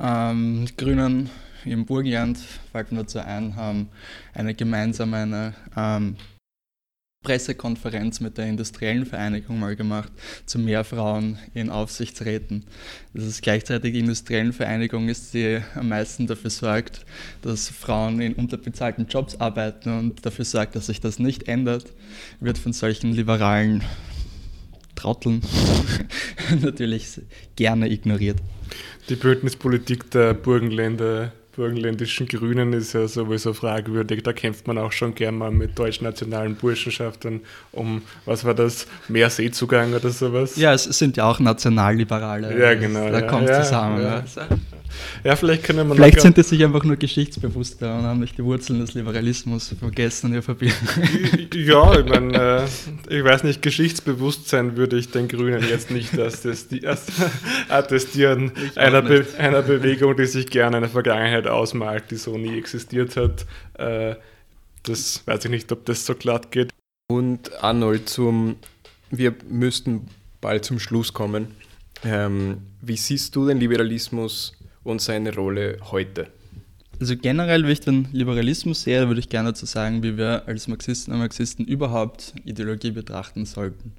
ähm, 0.00 0.66
die 0.66 0.76
Grünen 0.76 1.30
im 1.64 1.84
Burgenland, 1.84 2.38
fällt 2.72 2.92
mir 2.92 3.06
zu 3.06 3.24
ein, 3.24 3.56
haben 3.56 3.88
eine 4.32 4.54
gemeinsame 4.54 5.18
eine, 5.18 5.54
ähm, 5.76 6.16
Pressekonferenz 7.22 8.20
mit 8.20 8.38
der 8.38 8.46
Industriellen 8.46 9.04
Vereinigung 9.04 9.58
mal 9.58 9.76
gemacht 9.76 10.10
zu 10.46 10.58
mehr 10.58 10.84
Frauen 10.84 11.38
in 11.52 11.68
Aufsichtsräten. 11.68 12.64
Das 13.12 13.24
ist 13.24 13.42
gleichzeitig 13.42 13.92
die 13.92 13.98
Industriellen 13.98 14.54
Vereinigung 14.54 15.10
ist, 15.10 15.34
die 15.34 15.60
am 15.74 15.90
meisten 15.90 16.26
dafür 16.26 16.48
sorgt, 16.48 17.04
dass 17.42 17.68
Frauen 17.68 18.22
in 18.22 18.32
unterbezahlten 18.32 19.06
Jobs 19.06 19.36
arbeiten 19.36 19.98
und 19.98 20.24
dafür 20.24 20.46
sorgt, 20.46 20.76
dass 20.76 20.86
sich 20.86 21.00
das 21.00 21.18
nicht 21.18 21.46
ändert, 21.46 21.92
wird 22.40 22.56
von 22.56 22.72
solchen 22.72 23.12
liberalen 23.12 23.84
Trotteln 24.94 25.42
natürlich 26.62 27.20
gerne 27.54 27.90
ignoriert. 27.90 28.38
Die 29.10 29.16
Bündnispolitik 29.16 30.10
der 30.10 30.32
Burgenländer 30.32 31.32
burgenländischen 31.60 32.26
Grünen 32.26 32.72
ist 32.72 32.94
ja 32.94 33.06
sowieso 33.06 33.52
fragwürdig. 33.52 34.22
Da 34.22 34.32
kämpft 34.32 34.66
man 34.66 34.78
auch 34.78 34.92
schon 34.92 35.14
gern 35.14 35.36
mal 35.36 35.50
mit 35.50 35.78
deutschnationalen 35.78 36.54
Burschenschaften 36.54 37.42
um, 37.70 38.00
was 38.24 38.46
war 38.46 38.54
das, 38.54 38.86
mehr 39.08 39.28
Seezugang 39.28 39.92
oder 39.92 40.08
sowas. 40.08 40.56
Ja, 40.56 40.72
es 40.72 40.84
sind 40.84 41.18
ja 41.18 41.28
auch 41.28 41.38
Nationalliberale. 41.38 42.58
Ja, 42.58 42.74
genau. 42.74 43.10
Da 43.10 43.20
ja, 43.20 43.26
kommt 43.26 43.46
ja, 43.46 43.62
zusammen. 43.62 44.02
Ja. 44.02 44.24
ja. 45.22 45.36
vielleicht 45.36 45.64
können 45.64 45.86
wir 45.86 45.94
Vielleicht 45.94 46.22
sind 46.22 46.38
die 46.38 46.42
sich 46.44 46.64
einfach 46.64 46.82
nur 46.82 46.96
geschichtsbewusster 46.96 47.98
und 47.98 48.04
haben 48.04 48.20
nicht 48.20 48.38
die 48.38 48.44
Wurzeln 48.44 48.80
des 48.80 48.94
Liberalismus 48.94 49.74
vergessen 49.78 50.32
ihr 50.32 50.42
verbinden. 50.42 50.74
Ja, 51.54 51.98
ich 51.98 52.06
meine, 52.06 52.66
äh, 53.08 53.16
ich 53.18 53.24
weiß 53.24 53.44
nicht, 53.44 53.60
Geschichtsbewusstsein 53.60 54.76
würde 54.76 54.96
ich 54.96 55.10
den 55.10 55.28
Grünen 55.28 55.62
jetzt 55.68 55.90
nicht 55.90 56.18
attestieren, 57.68 58.52
einer, 58.76 59.02
Be 59.02 59.26
einer 59.36 59.62
Bewegung, 59.62 60.16
die 60.16 60.26
sich 60.26 60.46
gerne 60.46 60.78
eine 60.78 60.88
Vergangenheit 60.88 61.46
ausmalt, 61.50 62.10
die 62.10 62.16
so 62.16 62.36
nie 62.36 62.56
existiert 62.58 63.16
hat. 63.16 63.46
Äh, 63.74 64.16
das 64.82 65.26
weiß 65.26 65.44
ich 65.44 65.50
nicht, 65.50 65.70
ob 65.72 65.84
das 65.84 66.06
so 66.06 66.14
glatt 66.14 66.50
geht. 66.50 66.70
Und 67.10 67.62
Arnold, 67.62 68.08
zum, 68.08 68.56
wir 69.10 69.34
müssten 69.48 70.08
bald 70.40 70.64
zum 70.64 70.78
Schluss 70.78 71.12
kommen. 71.12 71.48
Ähm, 72.04 72.62
wie 72.80 72.96
siehst 72.96 73.36
du 73.36 73.46
den 73.46 73.58
Liberalismus 73.58 74.56
und 74.84 75.02
seine 75.02 75.34
Rolle 75.34 75.78
heute? 75.90 76.28
Also 77.00 77.16
generell, 77.16 77.62
wenn 77.62 77.70
ich 77.70 77.80
den 77.80 78.08
Liberalismus 78.12 78.82
sehe, 78.82 79.06
würde 79.08 79.20
ich 79.20 79.30
gerne 79.30 79.50
dazu 79.50 79.64
sagen, 79.64 80.02
wie 80.02 80.18
wir 80.18 80.46
als 80.46 80.68
Marxisten 80.68 81.12
und 81.12 81.20
Marxisten 81.20 81.64
überhaupt 81.64 82.34
Ideologie 82.44 82.90
betrachten 82.90 83.46
sollten. 83.46 83.92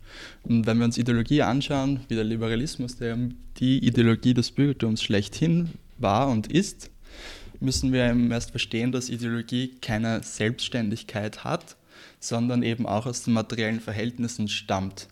Und 0.44 0.68
wenn 0.68 0.78
wir 0.78 0.86
uns 0.86 1.00
Ideologie 1.00 1.42
anschauen, 1.42 2.02
wie 2.10 2.16
der 2.16 2.24
Liberalismus, 2.24 2.98
der 2.98 3.18
die 3.58 3.84
Ideologie 3.84 4.36
des 4.36 4.52
Bürgertums 4.52 5.02
schlechthin 5.02 5.72
war 5.98 6.30
und 6.30 6.52
ist, 6.52 6.91
müssen 7.62 7.94
wir 7.94 8.10
eben 8.10 8.32
erst 8.32 8.52
verstehen, 8.52 8.92
dass 8.92 9.10
Ideologie 9.10 9.76
keine 9.82 10.24
Selbstständigkeit 10.24 11.44
hat, 11.44 11.78
sondern 12.20 12.64
eben 12.64 12.86
auch 12.86 13.06
aus 13.06 13.24
den 13.24 13.34
materiellen 13.34 13.80
Verhältnissen 13.80 14.48
stammt. 14.48 15.08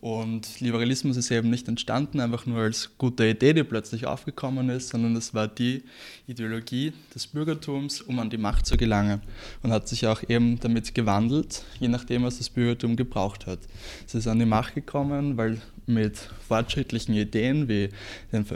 Und 0.00 0.60
Liberalismus 0.60 1.16
ist 1.16 1.32
eben 1.32 1.50
nicht 1.50 1.66
entstanden, 1.66 2.20
einfach 2.20 2.46
nur 2.46 2.60
als 2.60 2.96
gute 2.98 3.26
Idee, 3.26 3.52
die 3.52 3.64
plötzlich 3.64 4.06
aufgekommen 4.06 4.68
ist, 4.68 4.90
sondern 4.90 5.16
es 5.16 5.34
war 5.34 5.48
die 5.48 5.82
Ideologie 6.28 6.92
des 7.12 7.26
Bürgertums, 7.26 8.00
um 8.00 8.20
an 8.20 8.30
die 8.30 8.38
Macht 8.38 8.64
zu 8.64 8.76
gelangen. 8.76 9.22
Und 9.64 9.72
hat 9.72 9.88
sich 9.88 10.06
auch 10.06 10.22
eben 10.28 10.60
damit 10.60 10.94
gewandelt, 10.94 11.64
je 11.80 11.88
nachdem, 11.88 12.22
was 12.22 12.38
das 12.38 12.48
Bürgertum 12.48 12.94
gebraucht 12.94 13.46
hat. 13.46 13.58
Es 14.06 14.14
ist 14.14 14.28
an 14.28 14.38
die 14.38 14.44
Macht 14.44 14.76
gekommen, 14.76 15.36
weil 15.36 15.60
mit 15.86 16.16
fortschrittlichen 16.46 17.16
Ideen 17.16 17.68
wie 17.68 17.88
den 18.30 18.46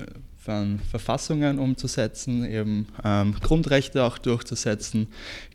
von 0.44 0.80
Verfassungen 0.90 1.60
umzusetzen, 1.60 2.44
eben 2.44 2.88
ähm, 3.04 3.36
Grundrechte 3.40 4.02
auch 4.02 4.18
durchzusetzen, 4.18 5.06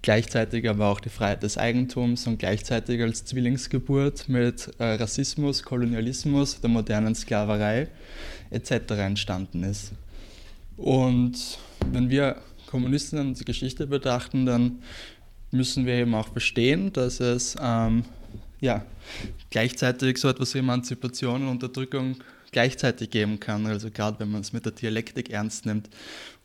gleichzeitig 0.01 0.69
aber 0.69 0.87
auch 0.87 1.01
die 1.01 1.09
Freiheit 1.09 1.43
des 1.43 1.57
Eigentums 1.57 2.25
und 2.25 2.39
gleichzeitig 2.39 3.01
als 3.01 3.25
Zwillingsgeburt 3.25 4.29
mit 4.29 4.71
äh, 4.79 4.93
Rassismus, 4.93 5.63
Kolonialismus, 5.63 6.61
der 6.61 6.69
modernen 6.69 7.15
Sklaverei 7.15 7.89
etc. 8.49 8.91
entstanden 8.91 9.63
ist. 9.63 9.91
Und 10.77 11.57
wenn 11.91 12.09
wir 12.09 12.37
Kommunisten 12.67 13.19
und 13.19 13.39
die 13.39 13.45
Geschichte 13.45 13.87
betrachten, 13.87 14.45
dann 14.45 14.79
müssen 15.51 15.85
wir 15.85 15.95
eben 15.95 16.15
auch 16.15 16.29
verstehen, 16.29 16.93
dass 16.93 17.19
es 17.19 17.57
ähm, 17.61 18.05
ja, 18.61 18.85
gleichzeitig 19.49 20.17
so 20.17 20.29
etwas 20.29 20.53
wie 20.53 20.59
Emanzipation 20.59 21.41
und 21.41 21.49
Unterdrückung 21.49 22.17
gleichzeitig 22.51 23.09
geben 23.09 23.39
kann, 23.39 23.65
also 23.65 23.91
gerade 23.91 24.19
wenn 24.19 24.31
man 24.31 24.41
es 24.41 24.53
mit 24.53 24.65
der 24.65 24.71
Dialektik 24.71 25.29
ernst 25.29 25.65
nimmt. 25.65 25.89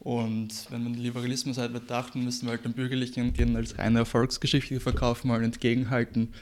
Und 0.00 0.50
wenn 0.70 0.82
man 0.82 0.94
den 0.94 1.02
Liberalismus 1.02 1.58
halt 1.58 1.72
betrachten, 1.72 2.24
müssen 2.24 2.46
wir 2.46 2.52
halt 2.52 2.64
den 2.64 2.72
Bürgerlichen 2.72 3.32
gehen 3.32 3.56
als 3.56 3.78
reine 3.78 4.00
Erfolgsgeschichte 4.00 4.80
verkaufen, 4.80 5.28
mal 5.28 5.42
entgegenhalten, 5.44 6.32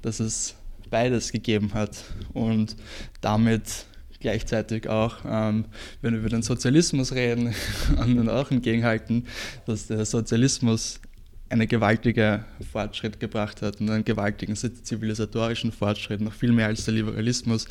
dass 0.00 0.18
es 0.18 0.54
beides 0.90 1.32
gegeben 1.32 1.74
hat 1.74 2.04
und 2.32 2.76
damit 3.20 3.86
gleichzeitig 4.20 4.88
auch, 4.88 5.18
ähm, 5.26 5.66
wenn 6.00 6.14
wir 6.14 6.20
über 6.20 6.30
den 6.30 6.42
Sozialismus 6.42 7.12
reden, 7.12 7.54
anderen 7.96 8.28
auch 8.28 8.50
entgegenhalten, 8.50 9.26
dass 9.66 9.88
der 9.88 10.04
Sozialismus 10.06 11.00
einen 11.52 11.68
gewaltigen 11.68 12.44
Fortschritt 12.72 13.20
gebracht 13.20 13.60
hat 13.60 13.80
und 13.80 13.90
einen 13.90 14.04
gewaltigen 14.04 14.56
zivilisatorischen 14.56 15.70
Fortschritt, 15.70 16.20
noch 16.20 16.32
viel 16.32 16.52
mehr 16.52 16.66
als 16.66 16.86
der 16.86 16.94
Liberalismus, 16.94 17.66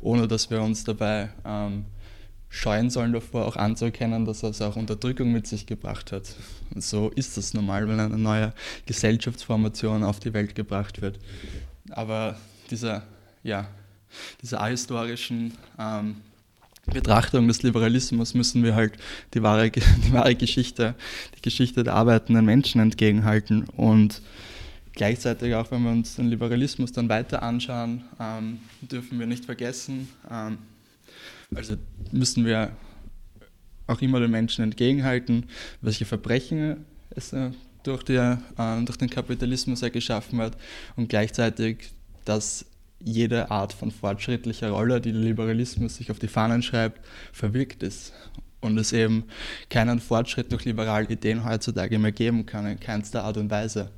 ohne 0.00 0.28
dass 0.28 0.50
wir 0.50 0.60
uns 0.60 0.84
dabei 0.84 1.30
ähm, 1.44 1.86
scheuen 2.50 2.90
sollen 2.90 3.14
davor, 3.14 3.46
auch 3.46 3.56
anzuerkennen, 3.56 4.26
dass 4.26 4.42
es 4.42 4.60
auch 4.60 4.76
Unterdrückung 4.76 5.32
mit 5.32 5.46
sich 5.46 5.64
gebracht 5.64 6.12
hat. 6.12 6.36
Und 6.74 6.84
so 6.84 7.08
ist 7.08 7.38
das 7.38 7.54
normal, 7.54 7.88
wenn 7.88 7.98
eine 7.98 8.18
neue 8.18 8.52
Gesellschaftsformation 8.84 10.04
auf 10.04 10.20
die 10.20 10.34
Welt 10.34 10.54
gebracht 10.54 11.00
wird. 11.00 11.18
Aber 11.90 12.36
dieser, 12.70 13.02
ja, 13.42 13.66
diese 14.42 14.60
ahistorischen 14.60 15.54
ähm, 15.78 16.16
Betrachtung 16.86 17.46
des 17.46 17.62
Liberalismus 17.62 18.34
müssen 18.34 18.64
wir 18.64 18.74
halt 18.74 18.94
die 19.34 19.42
wahre, 19.42 19.70
die 19.70 20.12
wahre 20.12 20.34
Geschichte, 20.34 20.94
die 21.36 21.42
Geschichte 21.42 21.84
der 21.84 21.94
arbeitenden 21.94 22.44
Menschen 22.44 22.80
entgegenhalten. 22.80 23.64
Und 23.76 24.20
gleichzeitig 24.92 25.54
auch, 25.54 25.70
wenn 25.70 25.82
wir 25.82 25.90
uns 25.90 26.16
den 26.16 26.28
Liberalismus 26.28 26.92
dann 26.92 27.08
weiter 27.08 27.42
anschauen, 27.42 28.04
ähm, 28.20 28.58
dürfen 28.80 29.18
wir 29.18 29.26
nicht 29.26 29.44
vergessen, 29.44 30.08
ähm, 30.30 30.58
also 31.54 31.76
müssen 32.10 32.44
wir 32.44 32.72
auch 33.86 34.00
immer 34.00 34.20
den 34.20 34.30
Menschen 34.30 34.64
entgegenhalten, 34.64 35.46
welche 35.80 36.04
Verbrechen 36.04 36.84
es 37.10 37.32
äh, 37.32 37.50
durch, 37.82 38.02
die, 38.04 38.14
äh, 38.14 38.36
durch 38.84 38.98
den 38.98 39.10
Kapitalismus 39.10 39.82
er 39.82 39.90
geschaffen 39.90 40.40
hat 40.40 40.56
und 40.96 41.08
gleichzeitig, 41.08 41.92
dass 42.24 42.64
jede 43.04 43.50
Art 43.50 43.72
von 43.72 43.90
fortschrittlicher 43.90 44.70
Rolle, 44.70 45.00
die 45.00 45.12
der 45.12 45.20
Liberalismus 45.20 45.96
sich 45.96 46.10
auf 46.10 46.18
die 46.18 46.28
Fahnen 46.28 46.62
schreibt, 46.62 47.00
verwirkt 47.32 47.82
ist. 47.82 48.12
Und 48.60 48.78
es 48.78 48.92
eben 48.92 49.24
keinen 49.70 49.98
Fortschritt 49.98 50.52
durch 50.52 50.64
liberale 50.64 51.08
Ideen 51.08 51.44
heutzutage 51.44 51.98
mehr 51.98 52.12
geben 52.12 52.46
kann, 52.46 52.66
in 52.66 52.78
keinster 52.78 53.24
Art 53.24 53.36
und 53.36 53.50
Weise. 53.50 53.90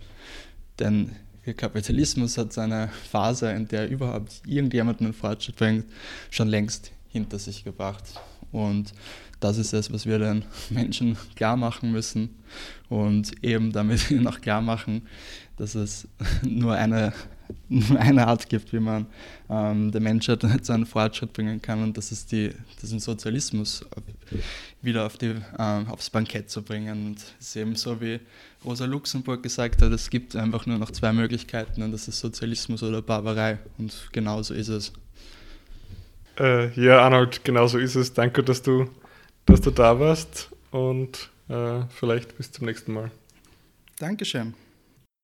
Denn 0.79 1.15
der 1.45 1.53
Kapitalismus 1.53 2.39
hat 2.39 2.55
seine 2.55 2.89
Phase, 3.11 3.51
in 3.51 3.69
der 3.69 3.91
überhaupt 3.91 4.41
irgendjemand 4.47 5.01
einen 5.01 5.13
Fortschritt 5.13 5.57
bringt, 5.57 5.85
schon 6.31 6.49
längst 6.49 6.93
hinter 7.09 7.39
sich 7.39 7.65
gebracht. 7.65 8.05
Und 8.51 8.95
das 9.41 9.59
ist 9.59 9.75
es, 9.75 9.93
was 9.93 10.07
wir 10.07 10.19
den 10.19 10.45
Menschen 10.71 11.19
klar 11.35 11.57
machen 11.57 11.93
müssen 11.93 12.31
und 12.89 13.45
eben 13.45 13.73
damit 13.73 14.11
ihnen 14.11 14.27
auch 14.27 14.41
klar 14.41 14.63
machen, 14.63 15.07
dass 15.59 15.75
es 15.75 16.09
nur 16.43 16.75
eine 16.75 17.13
nur 17.69 17.99
eine 17.99 18.27
Art 18.27 18.49
gibt, 18.49 18.73
wie 18.73 18.81
man 18.81 19.07
ähm, 19.51 19.91
der 19.93 20.01
Menschheit 20.01 20.45
zu 20.63 20.73
einem 20.73 20.87
Fortschritt 20.87 21.33
bringen 21.33 21.61
kann 21.61 21.83
und 21.83 21.97
das 21.97 22.13
ist 22.13 22.33
die, 22.33 22.51
den 22.83 23.01
Sozialismus 23.01 23.85
wieder 24.83 25.07
auf 25.07 25.17
die, 25.17 25.35
ähm, 25.59 25.89
aufs 25.89 26.11
Bankett 26.11 26.51
zu 26.51 26.63
bringen. 26.63 27.07
Und 27.07 27.19
es 27.41 27.49
ist 27.49 27.57
eben 27.57 27.75
so, 27.75 28.01
wie 28.01 28.21
Rosa 28.65 28.85
Luxemburg 28.85 29.43
gesagt 29.43 29.83
hat, 29.83 29.93
es 29.93 30.11
gibt 30.11 30.37
einfach 30.37 30.67
nur 30.67 30.79
noch 30.79 30.91
zwei 30.91 31.13
Möglichkeiten 31.13 31.83
und 31.83 31.93
das 31.93 32.09
ist 32.09 32.21
Sozialismus 32.21 32.83
oder 32.83 33.03
Barbarei 33.03 33.59
und 33.79 34.09
genau 34.13 34.43
so 34.43 34.55
ist 34.55 34.69
es. 34.69 34.93
Äh, 36.39 36.73
ja, 36.81 37.01
Arnold, 37.01 37.45
genau 37.45 37.67
so 37.67 37.79
ist 37.79 37.95
es. 37.95 38.13
Danke, 38.13 38.43
dass 38.43 38.63
du, 38.63 38.91
dass 39.47 39.61
du 39.61 39.71
da 39.71 39.99
warst 39.99 40.51
und 40.71 41.31
äh, 41.49 41.83
vielleicht 41.89 42.37
bis 42.37 42.51
zum 42.51 42.67
nächsten 42.67 42.93
Mal. 42.93 43.11
Dankeschön. 43.99 44.55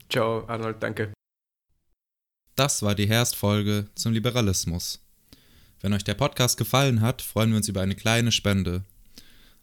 Ciao, 0.09 0.44
Arnold, 0.46 0.76
danke. 0.80 1.12
Das 2.61 2.83
war 2.83 2.94
die 2.94 3.09
Herst-Folge 3.09 3.87
zum 3.94 4.12
Liberalismus. 4.12 5.01
Wenn 5.81 5.94
euch 5.94 6.05
der 6.05 6.12
Podcast 6.12 6.59
gefallen 6.59 7.01
hat, 7.01 7.23
freuen 7.23 7.49
wir 7.49 7.57
uns 7.57 7.70
über 7.70 7.81
eine 7.81 7.94
kleine 7.94 8.33
Spende. 8.33 8.85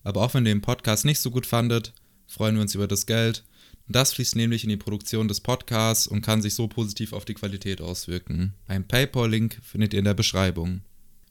Aber 0.03 0.23
auch 0.23 0.33
wenn 0.33 0.47
ihr 0.47 0.51
den 0.55 0.63
Podcast 0.63 1.05
nicht 1.05 1.19
so 1.19 1.29
gut 1.29 1.45
fandet, 1.45 1.93
freuen 2.25 2.55
wir 2.55 2.63
uns 2.63 2.73
über 2.73 2.87
das 2.87 3.05
Geld. 3.05 3.43
Das 3.87 4.13
fließt 4.13 4.35
nämlich 4.35 4.63
in 4.63 4.71
die 4.71 4.77
Produktion 4.77 5.27
des 5.27 5.41
Podcasts 5.41 6.07
und 6.07 6.23
kann 6.23 6.41
sich 6.41 6.55
so 6.55 6.67
positiv 6.67 7.13
auf 7.13 7.23
die 7.23 7.35
Qualität 7.35 7.81
auswirken. 7.81 8.55
Ein 8.67 8.87
PayPal-Link 8.87 9.59
findet 9.61 9.93
ihr 9.93 9.99
in 9.99 10.05
der 10.05 10.15
Beschreibung. 10.15 10.81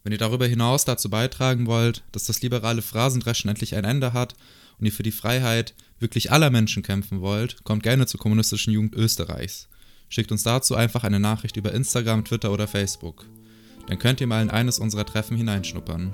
Wenn 0.05 0.13
ihr 0.13 0.19
darüber 0.19 0.47
hinaus 0.47 0.85
dazu 0.85 1.11
beitragen 1.11 1.67
wollt, 1.67 2.05
dass 2.13 2.27
das 2.27 2.43
liberale 2.43 2.81
Phrasendreschen 2.81 3.51
endlich 3.51 3.75
ein 3.75 3.85
Ende 3.85 4.13
hat 4.13 4.37
und 4.79 4.87
ihr 4.87 4.93
für 4.93 5.03
die 5.03 5.11
Freiheit 5.11 5.75
wirklich 5.99 6.31
aller 6.31 6.51
Menschen 6.51 6.85
kämpfen 6.85 7.23
wollt, 7.23 7.65
kommt 7.65 7.83
gerne 7.83 8.07
zur 8.07 8.21
Kommunistischen 8.21 8.73
Jugend 8.73 8.95
Österreichs. 8.95 9.67
Schickt 10.09 10.33
uns 10.33 10.43
dazu 10.43 10.75
einfach 10.75 11.05
eine 11.05 11.21
Nachricht 11.21 11.57
über 11.57 11.73
Instagram, 11.73 12.25
Twitter 12.25 12.53
oder 12.53 12.67
Facebook. 12.67 13.27
Dann 13.89 13.99
könnt 13.99 14.21
ihr 14.21 14.27
mal 14.27 14.43
in 14.43 14.51
eines 14.51 14.79
unserer 14.79 15.05
Treffen 15.05 15.37
hineinschnuppern. 15.37 16.13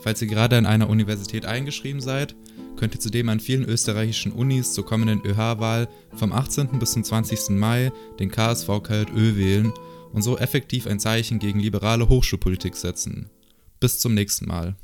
Falls 0.00 0.20
ihr 0.20 0.28
gerade 0.28 0.58
an 0.58 0.66
einer 0.66 0.90
Universität 0.90 1.46
eingeschrieben 1.46 2.00
seid, 2.00 2.34
könnt 2.76 2.94
ihr 2.94 3.00
zudem 3.00 3.28
an 3.28 3.38
vielen 3.38 3.64
österreichischen 3.64 4.32
Unis 4.32 4.72
zur 4.72 4.84
kommenden 4.84 5.24
ÖH-Wahl 5.24 5.88
vom 6.14 6.32
18. 6.32 6.78
bis 6.80 6.92
zum 6.92 7.04
20. 7.04 7.50
Mai 7.50 7.92
den 8.18 8.30
KSV 8.30 8.82
KJÖ 8.82 9.36
wählen 9.36 9.72
und 10.12 10.22
so 10.22 10.38
effektiv 10.38 10.86
ein 10.86 10.98
Zeichen 10.98 11.38
gegen 11.38 11.60
liberale 11.60 12.08
Hochschulpolitik 12.08 12.74
setzen. 12.74 13.30
Bis 13.78 14.00
zum 14.00 14.14
nächsten 14.14 14.46
Mal. 14.46 14.76